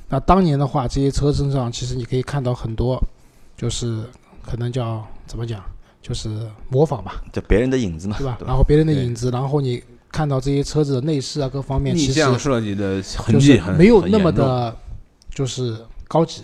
[0.09, 3.01] 那当年的话，这些车身上其实你可以看到很多，
[3.57, 4.03] 就是
[4.43, 5.59] 可能叫怎么讲，
[6.03, 6.29] 就是
[6.69, 8.35] 模仿吧， 就别人的影子嘛，对吧？
[8.37, 14.77] 对然后别人的影子，然后你看到这些车子的内饰啊各方面，逆其实向设计的痕迹很没有那么的，
[15.33, 15.75] 就是
[16.07, 16.43] 高级，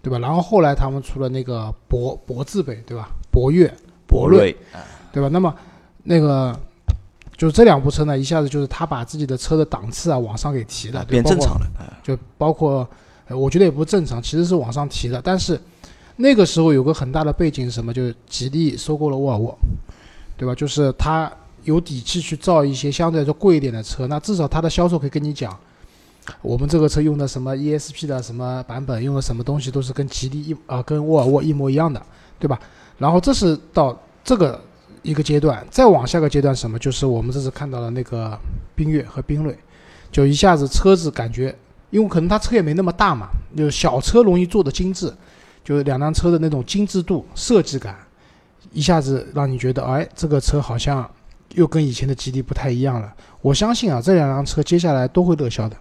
[0.00, 0.18] 对吧？
[0.18, 3.10] 然后后来他们出了那个博博字辈，对吧？
[3.36, 3.70] 博越，
[4.06, 4.56] 博瑞瑞，
[5.12, 5.28] 对吧？
[5.30, 5.54] 那么
[6.04, 6.58] 那个
[7.36, 11.66] 就是这两部车呢，一下子就是他把自己的车的档次啊往上给提了，变正常了。
[11.78, 12.88] 哎就包括，
[13.28, 15.20] 呃我觉得也不正常，其实是往上提的。
[15.20, 15.60] 但是
[16.16, 17.92] 那个时候有个很大的背景是什么？
[17.92, 19.54] 就是吉利收购了沃尔沃，
[20.38, 20.54] 对吧？
[20.54, 21.30] 就是他
[21.64, 25.54] 有底气去造一些相对来说贵一点的车，那至少他的销售可以跟你讲，
[26.40, 32.00] 我们这个车用的什么 ESP 的什么版本，用的什么东西都是跟吉利一啊、跟沃尔沃一模一样的，
[32.38, 32.58] 对吧？
[32.98, 34.60] 然后这是到这个
[35.02, 36.78] 一个阶段，再往下个阶段什么？
[36.78, 38.38] 就是我们这次看到的那个
[38.76, 39.56] 缤越和缤瑞，
[40.10, 41.54] 就一下子车子感觉，
[41.90, 45.12] 因为可能它车也没那么大嘛，就小车容易做的精致，
[45.62, 47.96] 就是两辆车的那种精致度、设计感，
[48.72, 51.08] 一下子让你觉得，哎，这个车好像
[51.54, 53.14] 又跟以前的吉利不太一样了。
[53.42, 55.76] 我相信啊，这两辆车接下来都会热销的。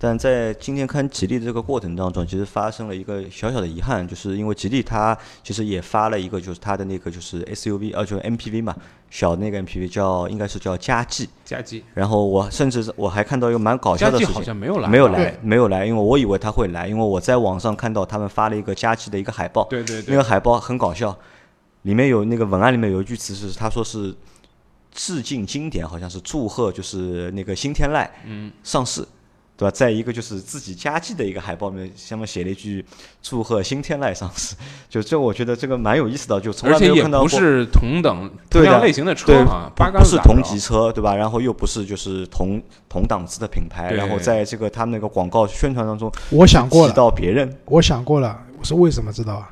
[0.00, 8.76] 但在今天看吉利的这个过程当中，其实发生了一个小小的遗憾，就是因为吉利它其实也发了一个，就是它的那个就是 SUV，呃，就是 MPV 嘛，
[9.10, 11.28] 小的那个 MPV 叫应该是叫佳绩。
[11.44, 21.18] 佳绩，然后我甚至我还看到一个蛮搞笑的事情，好像没有来，没有来，没有来，因为我以为他会来，因为我在网上看到他们发了一个佳绩的一个海报，对对对，那个海报很搞笑，
[21.82, 24.14] 里面有那个文案里面有一句词是他说是
[24.92, 29.04] 致敬经典，好像是祝贺就是那个新天籁嗯，上市，
[29.58, 29.70] 对吧？
[29.72, 32.84] 在一个就是自己佳绩的一个海报里面，下面写了一句
[33.20, 34.54] 祝贺新天籁上市，
[34.88, 37.28] 就这我觉得这个蛮有意思的，就从来没有看到过。
[37.28, 41.12] 不是同等同样类型的车对啊，八不不是同级车，对吧？
[41.16, 49.50] 然后又不是就是同同档次的品牌，然后在这个他们那个广告宣传当中我想过提了，到别人，我想过了，我是为什么知道啊？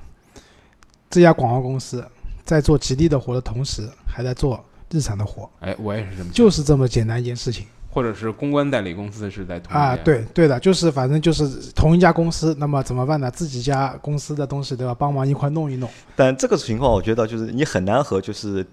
[1.11, 2.07] 这家广告公司
[2.45, 7.67] 在做吉利的活的同时，还在做日产的活，哎，我也是这么想，就是这么简单一件事情。
[7.97, 13.31] 或者是公关代理公司是在同啊，一家，对对的，就是反正就是同一家公司，那么怎么办呢？
[13.31, 14.95] 自己家公司的东西都要？
[14.95, 15.89] 帮忙一块弄一弄。
[16.15, 18.67] 但这个情况，我觉得就是你很难和就是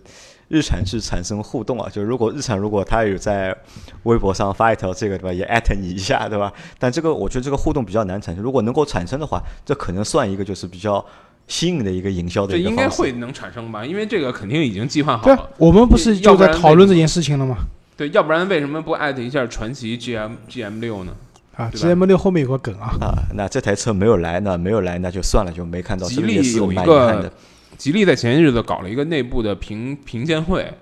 [0.49, 1.89] 日产去产生互动啊。
[1.89, 3.55] 就如果日产如果他有在
[4.03, 6.51] 微博上发一条这个对吧，也艾特你一下对吧？
[6.77, 8.43] 但这个我觉得这个互动比较难产生。
[8.43, 11.05] 如果能够产生的话，这可能算一个就是比较
[11.47, 13.01] 新颖的一个营销的这应该一个方式。
[13.01, 13.85] 会能产生吧？
[13.85, 17.57] 因为这个肯定已经计划好了。，我们不是就在讨论这件事情了吗？
[17.95, 21.15] 对，要不然为什么不艾特一下传奇 GM GM 六呢？
[21.55, 26.07] 啊，GM 六后面有个梗啊，啊，那这台车没有来，那没有来，那就算了，就没看到。
[26.07, 27.31] 吉利有一个，
[27.77, 30.73] 吉利在前些日子搞了一个内部的评评鉴会，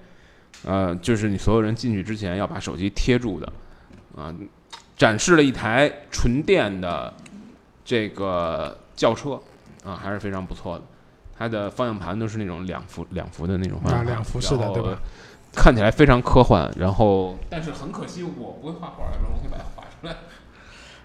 [0.63, 3.53] 呃，就是你所有人进去之前要把手机贴住的，
[4.15, 4.33] 啊、
[4.95, 7.13] 展示了一台纯电的
[7.83, 9.37] 这个轿车，
[9.83, 10.85] 啊、还是非常不错的。
[11.37, 15.01] 它的方向盘都是那种两幅两幅的那种方向盘，啊两幅式的对吧？
[15.53, 20.15] 看起来非常科幻，然后但是很可惜我不会画画，然后我可以把它画出来。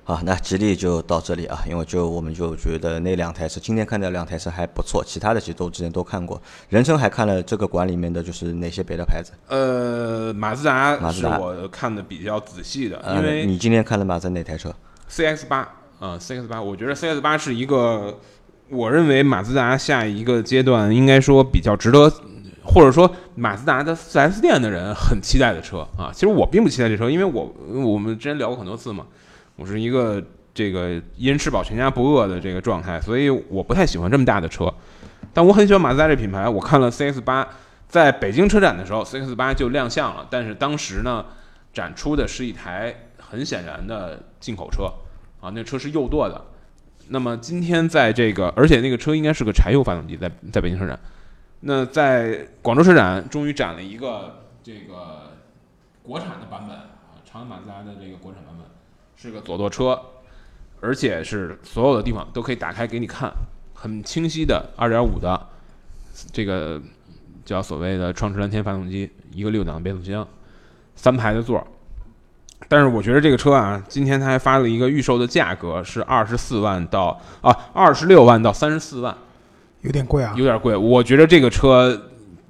[0.04, 6.40] 好，那吉利就到这里啊，因为就我们就觉得那两台车，今天看的两台车还不错，其他的其实都之前都看过。
[6.68, 9.32] 人生还看了这个馆里面的就是哪些别的牌子？
[9.48, 14.72] 呃，马自达是马自达我看的比较仔细的，呃因为你今天看了马自达哪台车
[15.11, 18.20] ？CX 八啊，CX 八，我觉得 CX 八是一个，
[18.70, 22.09] 我认为马自达下一个阶段应该说比较值得
[22.76, 26.12] 或者说马自达的 4S 店的人很期待的车啊。
[26.12, 29.06] 其实我并不期待这车，因为我我们之前聊过很多次嘛，
[29.56, 34.70] 我是一个这个一人吃饱全家不饿的这个状态，所以我不太喜欢这么大的车。
[35.32, 37.48] 但我很喜欢马自达这品牌，我看了 CX 八，
[37.88, 41.24] 在北京车展的时候，CX 八就亮相了，但是当时呢，
[41.72, 44.92] 展出的是一台很显然的进口车
[45.40, 46.44] 啊，那车是右舵的。
[47.08, 51.00] 那么今天在这个，而且那个车应该是个柴油发动机，在在北京车展。
[51.68, 55.33] 那在广州车展终于展了一个这个
[56.05, 58.64] 国产的版本啊，长安马自达的这个国产版本
[59.16, 60.00] 是个左舵车，
[60.81, 63.33] 而且是所有的地方都可以打开给你看，
[63.74, 65.48] 很清晰的2.5的
[66.33, 66.81] 这个
[67.44, 70.24] 叫所谓的创驰蓝天发动机，一个六档变速箱，
[70.94, 71.66] 三排的座儿。
[72.68, 79.18] 但是我觉得这个车啊，今天他还发了一个预售的价格是二十四万到啊二十六万到三十四万，
[79.87, 80.35] 有点贵啊。
[80.37, 80.77] 有点贵。
[80.77, 81.99] 我觉得这个车，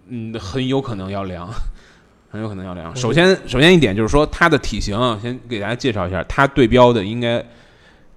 [0.08, 1.48] 嗯，很有可能要凉，
[2.28, 2.94] 很有可能要凉。
[2.96, 7.44] 首先，首先一点就是说它的体型，先给大家介绍一下，它对标的应该，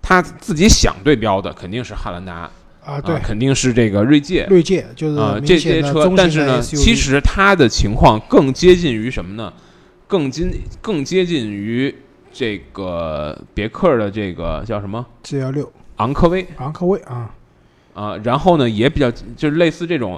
[0.01, 2.49] 它自己想对标的肯定是汉兰达
[2.83, 4.47] 啊，对，肯定是这个锐界。
[4.49, 9.53] 锐界就是啊，这些车，但是呢，其实它的情况更接近于什么呢？
[10.07, 10.51] 更近
[10.81, 11.93] 更接近于
[12.33, 17.29] 这个别克的这个叫什么？G 幺六昂科威，昂科威啊
[17.99, 20.17] 啊，然后呢也比较就是类似这种，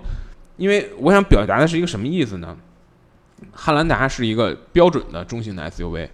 [0.58, 2.56] 因为我想表达的是一个什么意思呢？
[3.52, 6.08] 汉兰达是一个标准的中型的 SUV，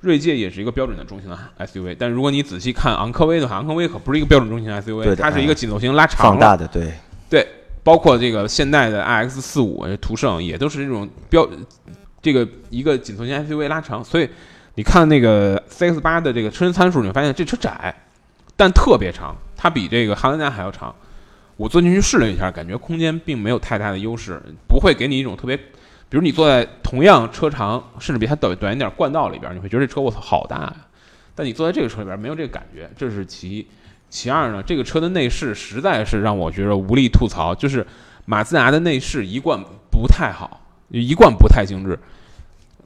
[0.00, 6.90] 锐界也是一个标准的中型的 SUV，但如果你仔细看昂科威的话，昂科威可不是一个标准中型 SUV，它是一个紧凑型拉长放大的，对
[7.28, 7.46] 对，
[7.84, 11.46] 包括这个现代的 iX 四五途胜也都是这种标。
[12.22, 14.28] 这个一个紧凑型 SUV 拉长，所以
[14.74, 17.94] 你看那个 CX 八的这个车身参数，你会发现这车窄，
[18.56, 20.94] 但特别长，它比这个汉兰达还要长。
[21.60, 30.76] 我坐进去试了一下，感觉空间并没有太大的优势，不会给你一种特别，比如你坐在同样车长，甚至比它短短一点冠道里边，你会觉得这车我操好大呀。
[31.34, 33.66] 但你坐在这个车里边没有这个感觉，这是其一。
[34.08, 37.86] 其二呢，这个车的内饰实在是让我觉得无力吐槽，就是
[38.24, 40.66] 马自达的内饰一贯不太好。
[40.88, 41.98] 一贯不太精致，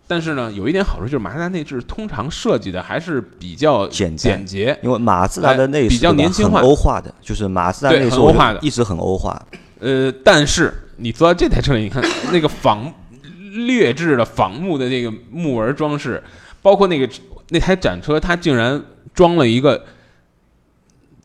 [0.06, 9.40] 但是呢，有一点好处就是马自达内置通常设计的还是比较简简洁，因为马自达的内饰比较年轻化、欧化的，就是马自达内饰欧化的，一直很欧化。
[9.80, 12.92] 呃，但是你坐在这台车里，你看那个仿
[13.66, 16.22] 劣质的仿木的那个木纹装饰，
[16.60, 17.08] 包括那个
[17.48, 18.82] 那台展车，它竟然
[19.14, 19.84] 装了一个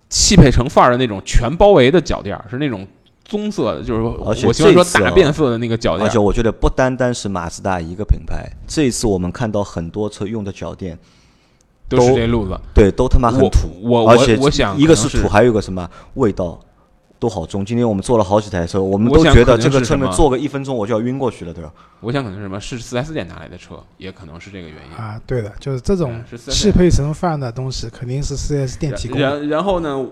[0.08, 2.88] 汽配城范儿的那种全包围的脚垫，是那种。
[3.30, 6.06] 棕色的，就是而且我喜欢说大变色的那个脚垫。
[6.06, 10.98] 而且我觉得不单单是马自达一个品牌，这一次我们看到很多车用的脚垫
[11.88, 13.70] 都是这路子，对，都他妈很土。
[13.84, 16.60] 我而且我想一个是土，还有一个什么味道
[17.20, 17.64] 都好重。
[17.64, 21.72] 今天我们坐了好几台车，我们都觉得这个车面坐个一分钟我就要晕过去了，对吧？
[22.02, 22.60] 我想可能是什么？
[22.60, 25.22] 是四 S 店拿来的车，也可能是这个原因啊。
[25.28, 29.20] 对的，就是这种汽配成范的东西，肯定是四 S 店提供。
[29.20, 30.04] 然然后呢，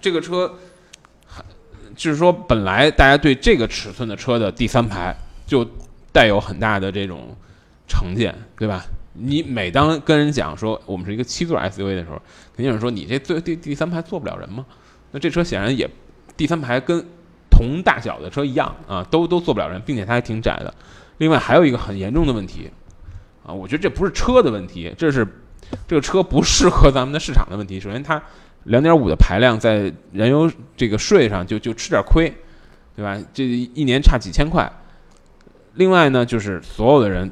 [0.00, 0.50] 这个车。
[1.96, 5.14] 就是说，本来大家对这个尺寸的车的第三排
[5.46, 5.66] 就
[6.12, 7.36] 带有很大的这种
[7.86, 8.84] 成见，对吧？
[9.12, 12.16] 你每当跟人讲说我们是一个七座 SUV 的时候，
[12.54, 14.66] 肯定有人说你这最第第三排坐不了人吗？
[15.12, 15.88] 那这车显然也
[16.36, 17.04] 第三排跟
[17.50, 20.74] 同大小的车一样啊，都都坐不了人，并且它还挺窄的。
[21.18, 22.70] 另外还有一个很严重的问题
[23.46, 25.24] 啊，我觉得这不是车的问题，这是
[25.86, 27.78] 这个车不适合咱们的市场的问题。
[27.78, 28.20] 首先它。
[28.64, 32.32] 两点五的排量在燃油这个税上就就吃点亏，
[32.96, 33.18] 对吧？
[33.32, 34.70] 这一年差几千块。
[35.74, 37.30] 另外呢，就是所有的人，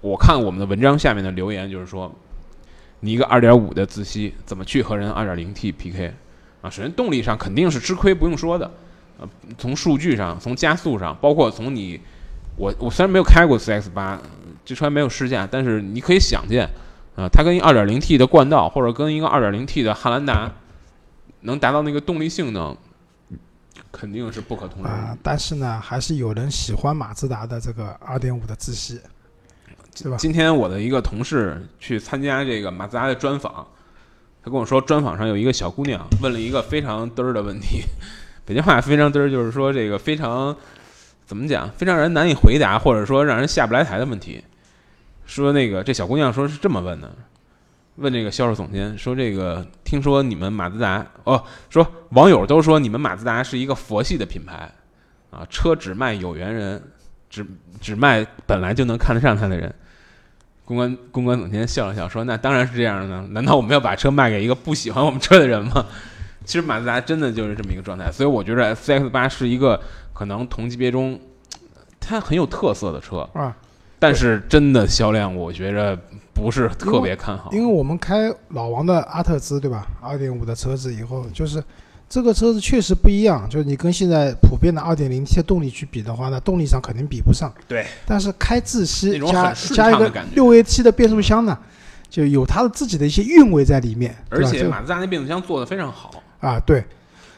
[0.00, 2.14] 我看我们的文章下面的留言就是说，
[3.00, 6.14] 你一个二点五的自吸怎么去和人二点零 T PK
[6.62, 6.70] 啊？
[6.70, 8.70] 首先动力上肯定是吃亏，不用说的。
[9.18, 9.28] 呃，
[9.58, 12.00] 从数据上，从加速上，包括从你，
[12.56, 14.20] 我我虽然没有开过 CX 八，
[14.64, 16.68] 这车没有试驾，但是你可以想见。
[17.16, 20.52] 啊，它跟一二点零 T 的冠道，或者跟一个二点零 T 的汉兰达，
[21.40, 22.76] 能达到那个动力性能，
[23.92, 25.18] 肯定是不可同日而语。
[25.22, 29.00] 但是呢，还是有人喜欢马自达的这个二点五的自吸，
[30.02, 30.16] 对吧？
[30.18, 33.66] 今天我的一个同事去参加这个马自达的专访，
[34.42, 37.82] 他跟我说，专访上有一个小姑娘问了一个非常嘚儿的问题，
[38.46, 40.56] 北京话非常嘚儿，就是说这个非常
[41.26, 44.42] 怎么讲，非常让人难以回答，或者说让人下不来台的问题。
[45.30, 47.08] 说那个这小姑娘说是这么问的，
[47.96, 54.68] 问这个销售总监说这个听说你们马自达哦，说网友都说你们马自达是一个佛系的品牌，
[55.30, 56.82] 啊，车只卖有缘人，
[57.28, 57.46] 只
[57.80, 59.72] 只卖本来就能看得上他的人。
[60.64, 65.86] 公关公关总监笑了笑说：“那当然是这样的，难道我们要把车卖给一个不喜欢我们车的人吗？”
[66.44, 69.80] 其实马自达真的就是这么一个状态，所以我觉得 CX 八是一个
[70.12, 71.20] 可能同级别中。
[72.00, 73.56] 它很有特色的车啊，
[74.00, 75.96] 但是真的销量我觉着
[76.32, 77.50] 不是特别看好。
[77.52, 79.86] 因为我们开老王的阿特兹，对吧？
[80.00, 81.62] 二点五的车子以后，就是
[82.08, 83.48] 这个车子确实不一样。
[83.48, 87.52] 就是你跟现在普遍的二点零 T 的动力去比的话，那动力上肯定比不上。
[87.68, 87.86] 对。
[88.06, 91.56] 但是开自吸加加一个六 AT 的变速箱呢，
[92.08, 94.16] 就有它的自己的一些韵味在里面。
[94.30, 96.10] 而且马自达那变速箱做的非常好。
[96.40, 96.82] 啊，对，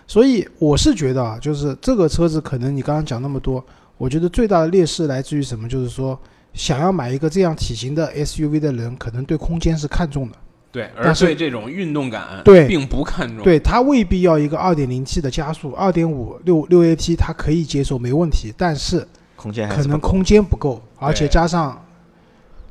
[0.07, 3.65] 所以我是觉得啊，就是这个车子可能你刚刚讲那么多，
[3.99, 5.69] 我觉得最大的劣势来自于什么？
[5.69, 6.17] 就是说，
[6.55, 10.37] 想要买一个这样体型的 SUV 的人，可能对空间是看重的，
[10.71, 13.43] 对，而对这种运动感对并不看重。
[13.43, 21.79] 对他未必要一个 2.0T 的加速，2.5六六 AT 他可以接受没问题，但是空间可能空间不够，而且加上。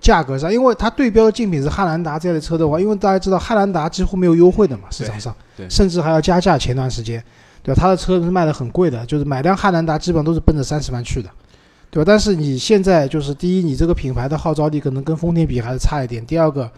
[0.02, 6.58] 价格上，因为它对标的竞品是汉兰达这类车的话，因为大家知道汉兰达几乎没有优惠的嘛，市场上，对甚至还要加价。
[6.58, 7.24] 前段时间，
[7.62, 7.80] 对吧？
[7.80, 11.30] 它的车是卖的很贵的，就是买辆汉兰达基本上都是奔着三十万去的，
[11.92, 12.06] 对吧？
[12.08, 16.72] 但是你现在就是第一，你这个品牌的号召力可能跟丰田比还是差一点；第二个，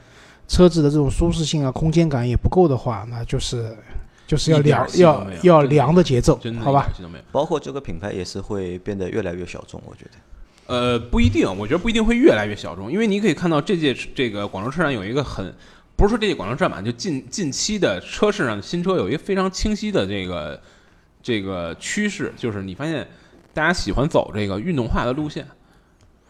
[0.47, 3.77] 车子的这种舒适性啊、空间感也不够的话，那就是
[4.25, 6.91] 就是要凉要要凉的节奏，好吧。
[7.31, 10.11] 包括这个品牌也是会变得越来越小众，我觉得。
[10.65, 15.53] 呃，不一定，我觉得不一定会越来越小众，因为你可以看到这届这个广州车展有一个很，
[15.95, 20.59] 不是说这届广州车展吧，就近近期的车市上的新车有一个非常清晰的这个
[21.21, 23.05] 这个趋势，就是你发现
[23.53, 25.45] 大家喜欢走这个运动化的路线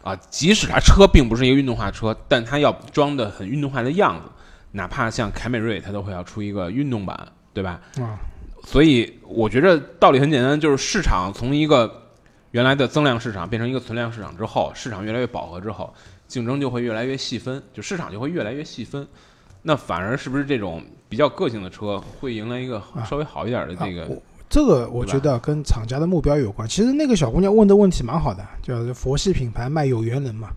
[0.03, 4.29] 啊，即使它车并不是一个运动化车，但它要装的很运动化的样子，
[4.71, 7.17] 哪怕像凯美瑞，它都会要出一个运动版，
[7.53, 7.79] 对吧？
[7.99, 8.19] 啊，
[8.65, 12.09] 所以我觉得道理很简单，就是市场从一个
[12.51, 15.93] 原来的增量市场变成一个存量市场之后，市场越来越饱和之后，
[16.27, 19.07] 竞争就会越来越细分，就市场就会越来越细分。
[19.61, 24.21] 那反而是不是这种比较个性的车会迎来一个啊稍微好一点的这个？
[24.53, 26.69] 这个我觉得跟厂家的目标有关。
[26.69, 30.49] 其实那个小姑娘问的问题蛮好的，就是佛系品牌卖有缘人嘛，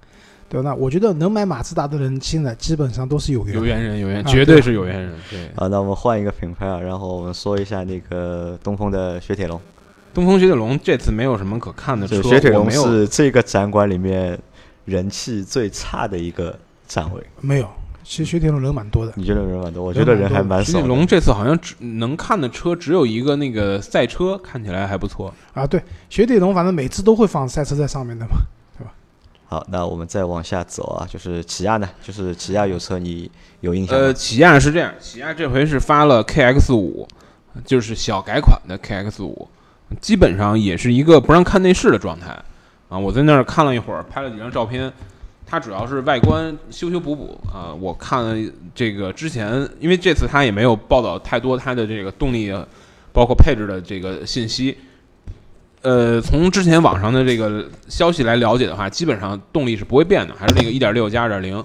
[0.51, 0.69] 对吧？
[0.69, 3.57] 那我觉得能买马自达的人，现在基本上都是有缘人。
[3.57, 5.15] 有缘人，有缘，啊绝对是有缘人。
[5.31, 9.59] 对，啊，那我们换一个品牌啊，然后我们说一下那个东风的雪铁龙。
[10.13, 14.39] 东风雪铁龙这次没有什么可看的雪铁龙是这个展馆里面
[14.85, 16.55] 人气最差的一个
[16.87, 17.23] 展位。
[17.41, 17.69] 没有，
[18.09, 19.13] 其实雪铁龙人蛮多的。
[19.17, 19.83] 你觉得人蛮多？
[19.83, 20.73] 我觉得人还蛮少。
[20.73, 25.35] 雪铁龙这次好像只能看的车只有一个那个赛车，看起来还不错。
[25.55, 28.37] 啊，对，雪铁龙反正每次都会放赛车在上面的嘛。
[28.79, 28.93] 对吧
[29.49, 33.29] 好，那我们再往下走啊，就是起亚呢，就是起亚有车你
[33.61, 33.99] 有印象？
[33.99, 37.09] 呃，起亚是这样，起亚这回是发了 KX 五，
[37.65, 39.49] 就是小改款的 KX 五，
[40.01, 42.39] 基本上也是一个不让看内饰的状态
[42.89, 42.97] 啊。
[42.97, 44.93] 我在那儿看了一会儿，拍了几张照片。
[45.47, 47.73] 它主要是外观修修补补啊。
[47.73, 52.53] 我看了这个之前，因为这次它也没有报道太多它的这个动力，
[53.13, 54.77] 包括配置的这个信息。
[55.83, 61.65] 呃，从之前网上的这个消息来了解的话，基本上动力是不会变的，还是那个1.6加2.0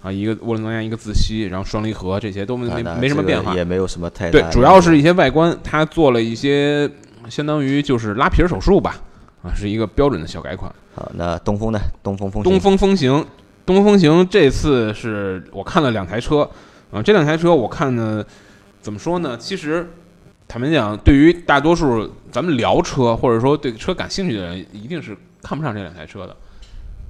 [0.00, 3.54] 啊，一个涡轮增压，一个自吸，然后双离合这些都没没什么变化。
[3.54, 6.88] 也没有什么太大对，主要是一些外观，它做了一些
[7.28, 8.96] 相当于就是拉皮儿手术吧，
[9.42, 10.72] 啊，是一个标准的小改款。
[10.98, 11.12] 好。
[11.14, 11.80] 那东风呢？
[12.02, 13.24] 东风风东风风行，
[13.64, 16.48] 东风风行这次是我看了两台车，
[16.90, 18.24] 啊，这两台车我看呢，
[18.80, 19.36] 怎么说呢？
[19.38, 19.88] 其实
[20.46, 26.36] 坦白讲，对于大多数咱们聊车或者说对车感兴趣的人，一定是看不上这两台车的。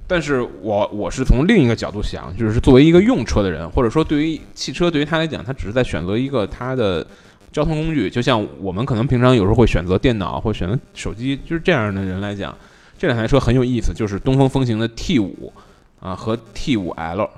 [0.07, 7.05] 但是我我是从另一个角度想，就是作为一个用车的人，或者说对于汽车对于他来讲，他只是在选择一个他的
[7.51, 12.57] 交通工具，就像我们可能平常有时候会选择电脑或选择手机，就是这样的人来讲，
[12.99, 15.53] 这两台车很有意思，就是东风风行的 T 五
[16.01, 17.29] 啊和 T 五 L。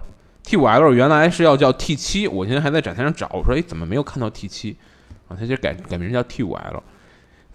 [0.43, 4.75] T 五 L 原来是要叫 T 七，我现在还在展台上找，我说哎怎么没有看到 T 七
[5.27, 5.37] 啊？
[5.39, 6.81] 它就改改名叫 T 五 L。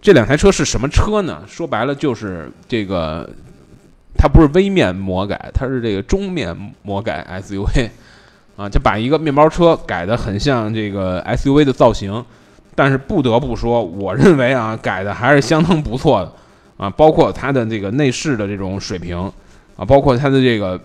[0.00, 1.42] 这两台车是什么车呢？
[1.48, 3.28] 说白了就是这个，
[4.16, 7.90] 它不是微面魔改，它是这个中面魔改 SUV
[8.56, 12.24] 啊，就把一个面包车改得很像这个 SUV 的造型。
[12.76, 16.32] 但是不得不说，我认为啊，改的还是相当不错的
[16.76, 19.16] 啊，包括它的这个内饰的这种水平
[19.76, 20.80] 啊，包括它的这个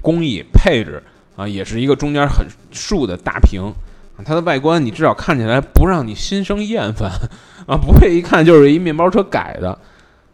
[0.00, 1.02] 工艺配置
[1.36, 3.62] 啊，也是一个中间很竖的大屏
[4.16, 7.10] 啊，它的外观你至少看起来不让你心生厌烦
[7.66, 9.78] 啊，不会一看就是一面包车改的，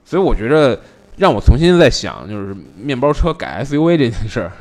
[0.04, 0.80] 所以我觉得
[1.16, 4.52] 让我重新再想，就是面包车改 SUV 这件事儿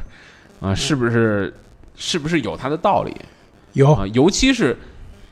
[0.59, 1.53] 啊，是不是
[1.95, 3.15] 是不是有它的道理？
[3.73, 4.77] 有啊，尤其是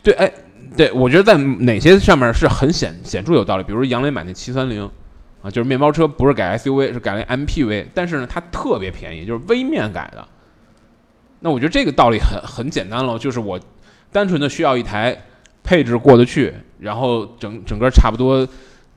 [0.04, 0.32] 对，哎，
[0.76, 4.90] 对我觉得在哪些上面是很显显著有道理，比如杨磊买那七三零
[5.42, 10.28] 啊，就是面包车不是改 SUV，是改了 MPV，但是呢，它特别便宜，就是微面改的。
[11.40, 13.60] 那我觉得这个道理很很简单了，就是我
[14.12, 15.16] 单纯的需要一台
[15.64, 18.48] 配置过得去，然后整整个差不多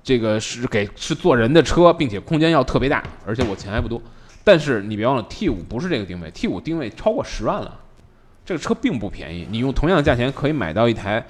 [0.02, 4.00] 这个是给是坐人的车，并且空间要特别大，而且我钱还不多。
[4.42, 7.78] 但是你别忘了，T 五不是这个定位，T 五定位超过十万了，
[8.46, 9.46] 这个车并不便宜。
[9.50, 11.22] 你用同样的价钱可以买到一台，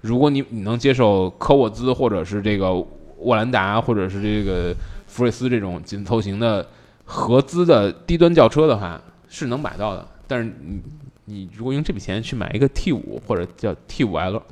[0.00, 2.74] 如果你你能接受科沃兹或者是这个
[3.18, 4.74] 沃兰达或者是这个
[5.06, 6.66] 福睿斯这种紧凑型的
[7.04, 10.06] 合资的低端轿车的话，是能买到的。
[10.26, 10.80] 但是你
[11.24, 14.42] 你如果用这笔钱去买一个 T 五或者叫 T 五 L，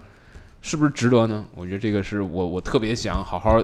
[0.60, 1.44] 是不是值得呢？
[1.54, 3.62] 我觉得这个是我我特别想好好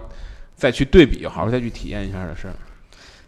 [0.55, 2.55] 再去对比，好好再去体验一下的事儿。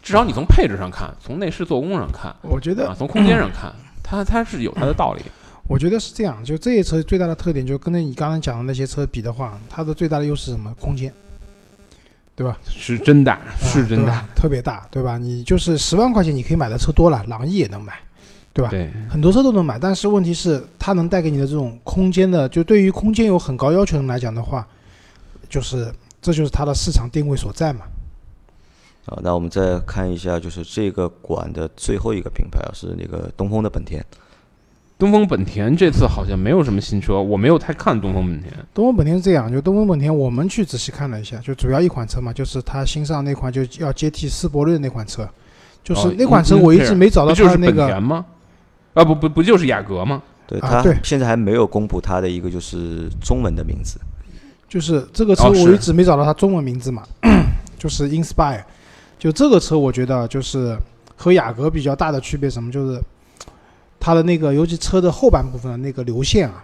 [0.01, 5.21] 至少你从配置上看，从内饰做工上看，我觉得啊，从空间上看，它它是有它的道理。
[5.67, 10.73] 我觉得是这样，就这些车最大的特点，就跟着你刚才讲的那些车比的话，它的最大的优势是什么？
[10.79, 11.13] 空间，
[12.35, 12.57] 对吧？
[12.65, 15.17] 是真大，是真大啊，特别大，对吧？
[15.17, 17.93] 你就是十万块钱你可以买的车多了，朗逸也能买，
[18.53, 18.69] 对吧？
[18.69, 24.65] 对，很多车都能买，但是问题是它能带给你的这种空间的，就对于空间有很高要求的人来讲的话，
[25.49, 27.81] 就是这就是它的市场定位所在嘛。
[29.07, 34.05] 啊，那我们再看一下，就是这个馆的最后一个品牌啊，是那个东风的本田。
[34.97, 38.51] 东风本田这次好像没有什么新车，我没有太看东风本田。
[38.73, 45.29] 东风本田是这样，就东风本田，我们去仔细看了一下，就主要一款车嘛，就是它新上那款就要接替思铂睿的那款车，
[45.83, 48.25] 就是哦那款车我一直没找到它那个田吗？
[48.95, 50.21] 啊，不不不就是雅阁吗？
[50.47, 53.99] 对它啊对现在还没有公布它的一个就是中文的名字。
[54.67, 57.03] 就是这个车我一直没找到它中文名字嘛，
[57.77, 58.63] 就是 Inspire，
[59.19, 60.77] 就这个车我觉得就是
[61.15, 63.01] 和雅阁比较大的区别什么，就是
[63.99, 66.63] 它的那个尤其车的后半部分的那个流线啊，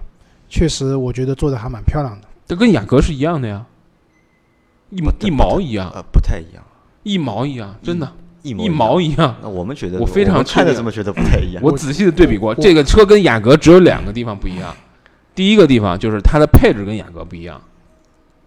[0.50, 2.28] 确实我觉得做的还蛮漂亮的。
[2.46, 3.66] 这跟雅阁是一样的呀，
[4.90, 6.64] 一毛一毛一样，呃，不太一样，
[7.04, 8.12] 一毛一样，真的，
[8.42, 9.14] 一模一毛一样。
[9.14, 9.36] 一样。
[9.42, 11.64] 那我们觉得，我非常们看着这么觉得不太一样。
[11.64, 14.76] 我仔细的对比过，这个车跟雅阁只有两个地方不一样。
[15.34, 17.60] 第一个地方就是它的配置跟雅阁不一样，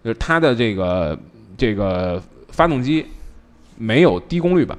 [0.05, 1.19] 就是它的这个
[1.57, 3.05] 这个发动机
[3.77, 4.79] 没有低功率版，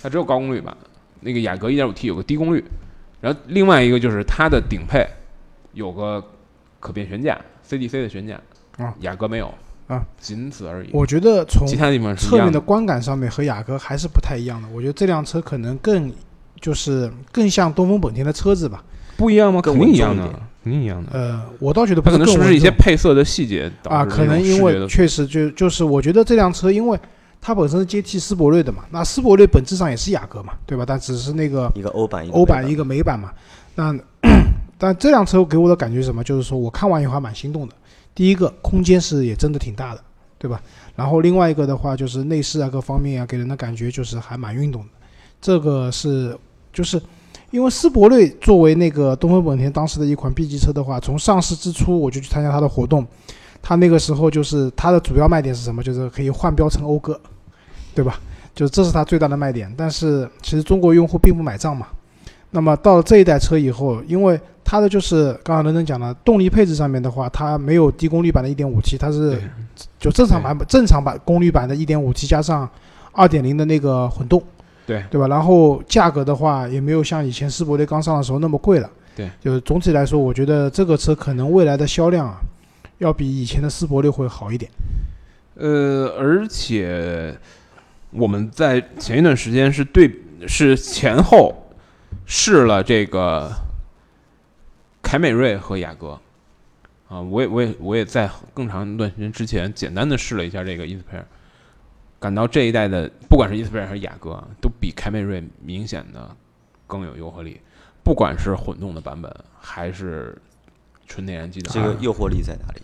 [0.00, 0.76] 它只有高功率版。
[1.20, 2.64] 那个雅阁 1.5T 有个低功率，
[3.20, 5.06] 然后另外一个就是它的顶配
[5.72, 6.24] 有个
[6.80, 7.38] 可变悬架
[7.68, 8.40] ，CDC 的悬架
[8.76, 9.52] 啊，雅阁没有
[9.88, 10.90] 啊，仅此而已。
[10.92, 12.60] 我觉得从其他地方侧面的。
[12.60, 14.68] 观感上面和雅阁还是不太一样的。
[14.68, 16.12] 我觉得这辆车可能更
[16.60, 18.84] 就是更像东风本田的车子吧。
[19.16, 19.60] 不一样吗？
[19.60, 20.22] 肯定一样的
[20.62, 21.10] 肯定一样的。
[21.12, 26.98] 呃，我倒觉得不它可能是不是一些配色的细节啊，可能因为确实就就是我觉得这辆车，因为
[27.40, 30.84] 它本身是接替斯铂瑞的嘛，那斯铂瑞本质上也是雅阁嘛，对吧？
[30.86, 33.32] 但只是那个一个欧版，一个美欧版一个美版嘛。
[33.74, 33.96] 那
[34.76, 36.22] 但这辆车给我的感觉是什么？
[36.22, 37.74] 就是说我看完以后还蛮心动的。
[38.14, 40.00] 第一个空间是也真的挺大的，
[40.38, 40.60] 对吧？
[40.94, 44.88] 然后另外一个的话就是内饰啊各方面啊给人的感觉就是还蛮运动的。
[45.40, 46.36] 这个是
[46.72, 47.00] 就是
[47.52, 53.06] 因为斯铂瑞作为那个东风本田当时的一款 B 级车的话，从上市之初我就去参加它的活动，
[53.68, 55.82] 它那个时候就是它的主要卖点是什么？
[55.82, 57.20] 就是可以换标成讴歌，
[57.94, 58.18] 对吧？
[58.54, 59.70] 就这是它最大的卖点。
[59.76, 61.88] 但是其实中国用户并不买账嘛。
[62.50, 69.38] 那么到了这一代车以后，因为它的就是刚刚任任讲的动力配置上面的话，它没有低功率版的 1.5T，它是
[70.00, 72.66] 就正常版本正常版功率版的 1.5T 加上
[73.16, 74.42] 2.0的那个混动，
[74.86, 75.28] 对对吧？
[75.28, 78.88] 然后价格的话也没有像以前斯铂瑞刚上的时候那么贵了。
[79.14, 82.40] 对，就是总体来说，我觉得这个车可能未来的销量啊，
[82.98, 84.70] 要比以前的斯铂瑞会好一点。
[85.54, 87.36] 呃，而且
[88.10, 91.72] 我们在前一段时间是对是前后
[92.26, 93.50] 试了这个
[95.02, 96.20] 凯美瑞和雅阁。
[97.08, 101.24] 啊，我也我也我也在更长一段时间之前简单的试了一下这个 Inspire，
[102.20, 106.36] 感到这一代的不管是 Inspire 还是雅阁，都比凯美瑞明显的
[106.86, 107.62] 更有诱惑力，
[108.04, 110.36] 不管是混动的版本还是
[111.08, 112.82] 纯天然机的，这个诱惑力在哪里？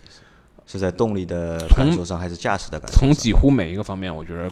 [0.67, 2.89] 是在动力的感受上，还是驾驶的感？
[2.91, 4.49] 从几乎每一个方面，我觉得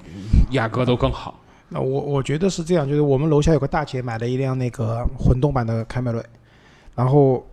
[0.51, 1.39] 雅阁都更好。
[1.69, 6.24] 那我我觉得是这样，就是我们楼下有个大姐买了一辆那个混动版的凯美瑞，
[6.93, 7.43] 然后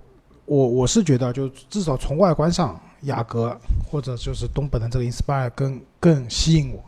[0.45, 3.59] 我我是觉得，就至少从外观上，雅阁
[3.91, 6.85] 或者就是东本的这个 Inspire 更更吸引我，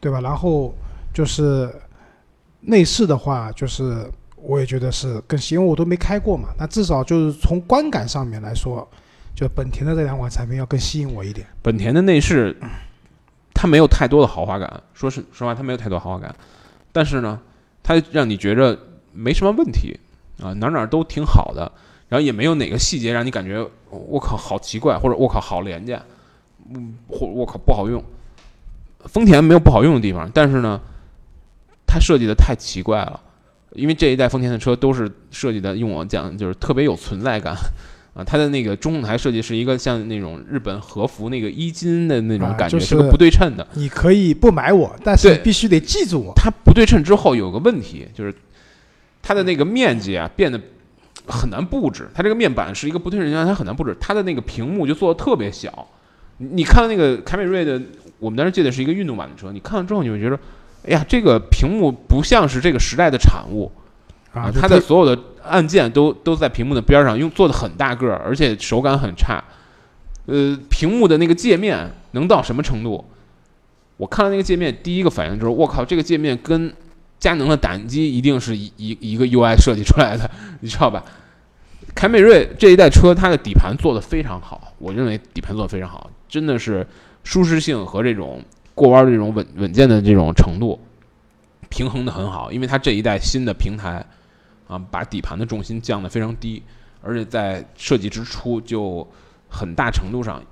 [0.00, 0.20] 对吧？
[0.20, 0.74] 然后
[1.14, 1.72] 就是
[2.60, 6.50] 内饰的话，就是我也觉得是更吸引，因为我都没开过嘛。
[6.58, 8.86] 那至少就是从观感上面来说，
[9.34, 11.46] 就本田的这两款产品要更吸引我一点。
[11.62, 12.56] 本田的内饰，
[13.54, 16.34] 它没有太多的豪华感，说是实话，它没有太多豪华感，
[16.92, 17.40] 但是呢，
[17.82, 18.78] 它让你觉着
[19.12, 19.98] 没什么问题
[20.42, 21.70] 啊，哪哪都挺好的，
[22.08, 26.02] 然后也没有哪个细节让你感觉我靠好奇怪，或者我靠好廉价，
[26.74, 28.02] 嗯，或我靠不好用。
[29.04, 30.80] 丰田没有不好用的地方，但是呢，
[31.86, 33.20] 它设计的太奇怪了，
[33.76, 37.54] 因为这一代丰田的车都是设计的，用我讲就是特别有存在感。
[38.14, 43.68] 啊，它的那个中控台设计是一个像那种日本和服那个衣襟的那种啊感觉，就是个不对称的。
[43.74, 46.32] 你可以不买我，但是你必须得记住我。
[46.34, 48.34] 它不对称之后有个问题，就是
[49.20, 50.58] 它的那个面积啊变得
[51.26, 52.08] 很难布置。
[52.14, 53.94] 它这个面板是一个不对称情况下，它很难布置。
[54.00, 55.86] 它的那个屏幕就做的特别小。
[56.38, 57.78] 你你看那个凯美瑞的，
[58.18, 60.40] 我们当时借的是一个运动版的车，你看了之后你会觉得，
[60.86, 63.70] 哎呀，这个屏幕不像是这个时代的产物
[64.32, 69.42] 啊，它的所有的按键都都在屏幕的边上，用做的很大个儿，而且手感很差。
[70.26, 73.04] 呃，屏幕的那个界面能到什么程度？
[73.96, 76.72] 我看了那个界面，第一个反应就是，我靠，这个界面跟
[77.18, 80.30] 佳能的打印机一定是一一一个 UI 设计出来的，
[80.60, 81.02] 你知道吧？
[81.94, 86.86] 凯美瑞这一代车，它的底盘做的非常好，我认为底盘做的非常好，真的是
[87.24, 88.42] 舒适性和这种
[88.76, 90.78] 过弯的这种稳稳健的这种程度
[91.70, 94.04] 平衡的很好，因为它这一代新的平台
[94.68, 96.62] 啊，把底盘的重心降得非常低，
[97.02, 99.04] 而且在设计之初就
[99.48, 100.42] 很大程度上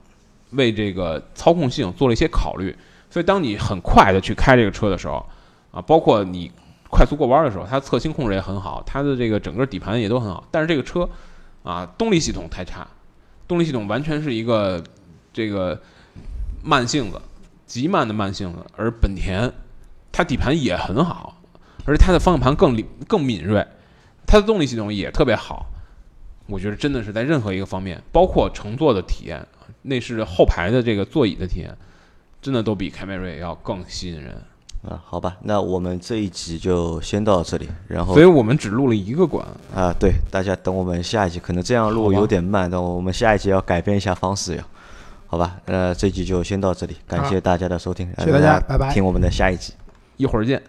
[0.51, 2.75] 为这个操控性做了一些考虑。
[3.11, 5.25] 所以，当你很快的去开这个车的时候，
[5.70, 6.51] 啊，包括你
[6.89, 10.43] 快速过弯的时候，它侧倾控制也很好，它的这个整个底盘也都很好。
[10.51, 11.09] 但是这个车
[11.62, 12.87] 啊，动力系统太差，
[13.47, 14.83] 动力系统完全是一个
[15.33, 15.81] 这个
[16.62, 17.20] 慢性子，
[17.67, 18.59] 极慢的慢性子。
[18.77, 19.53] 而本田
[20.12, 21.37] 它底盘也很好，
[21.85, 23.67] 而且它的方向盘更灵更敏锐，
[24.27, 25.67] 它的动力系统也特别好。
[26.47, 29.47] 我觉得真的是在任何一个方面，包括乘坐的体验、
[29.83, 31.75] 内饰后排的这个座椅的体验，
[32.43, 34.37] 真的都比凯美瑞要更吸引人。
[34.87, 44.69] 啊，好吧，那我们这一集就先到这里，然后所以我们只录了一个馆，啊，对，大家等我们下一集，可能这样录有点慢，但我们下一集要改变一下方式呀，
[45.35, 45.57] 好吧？
[45.66, 49.72] 那这集就先到这里，感谢大家的收听，谢谢大家呃拜拜听我们的下一集。
[50.16, 50.62] 一会儿见。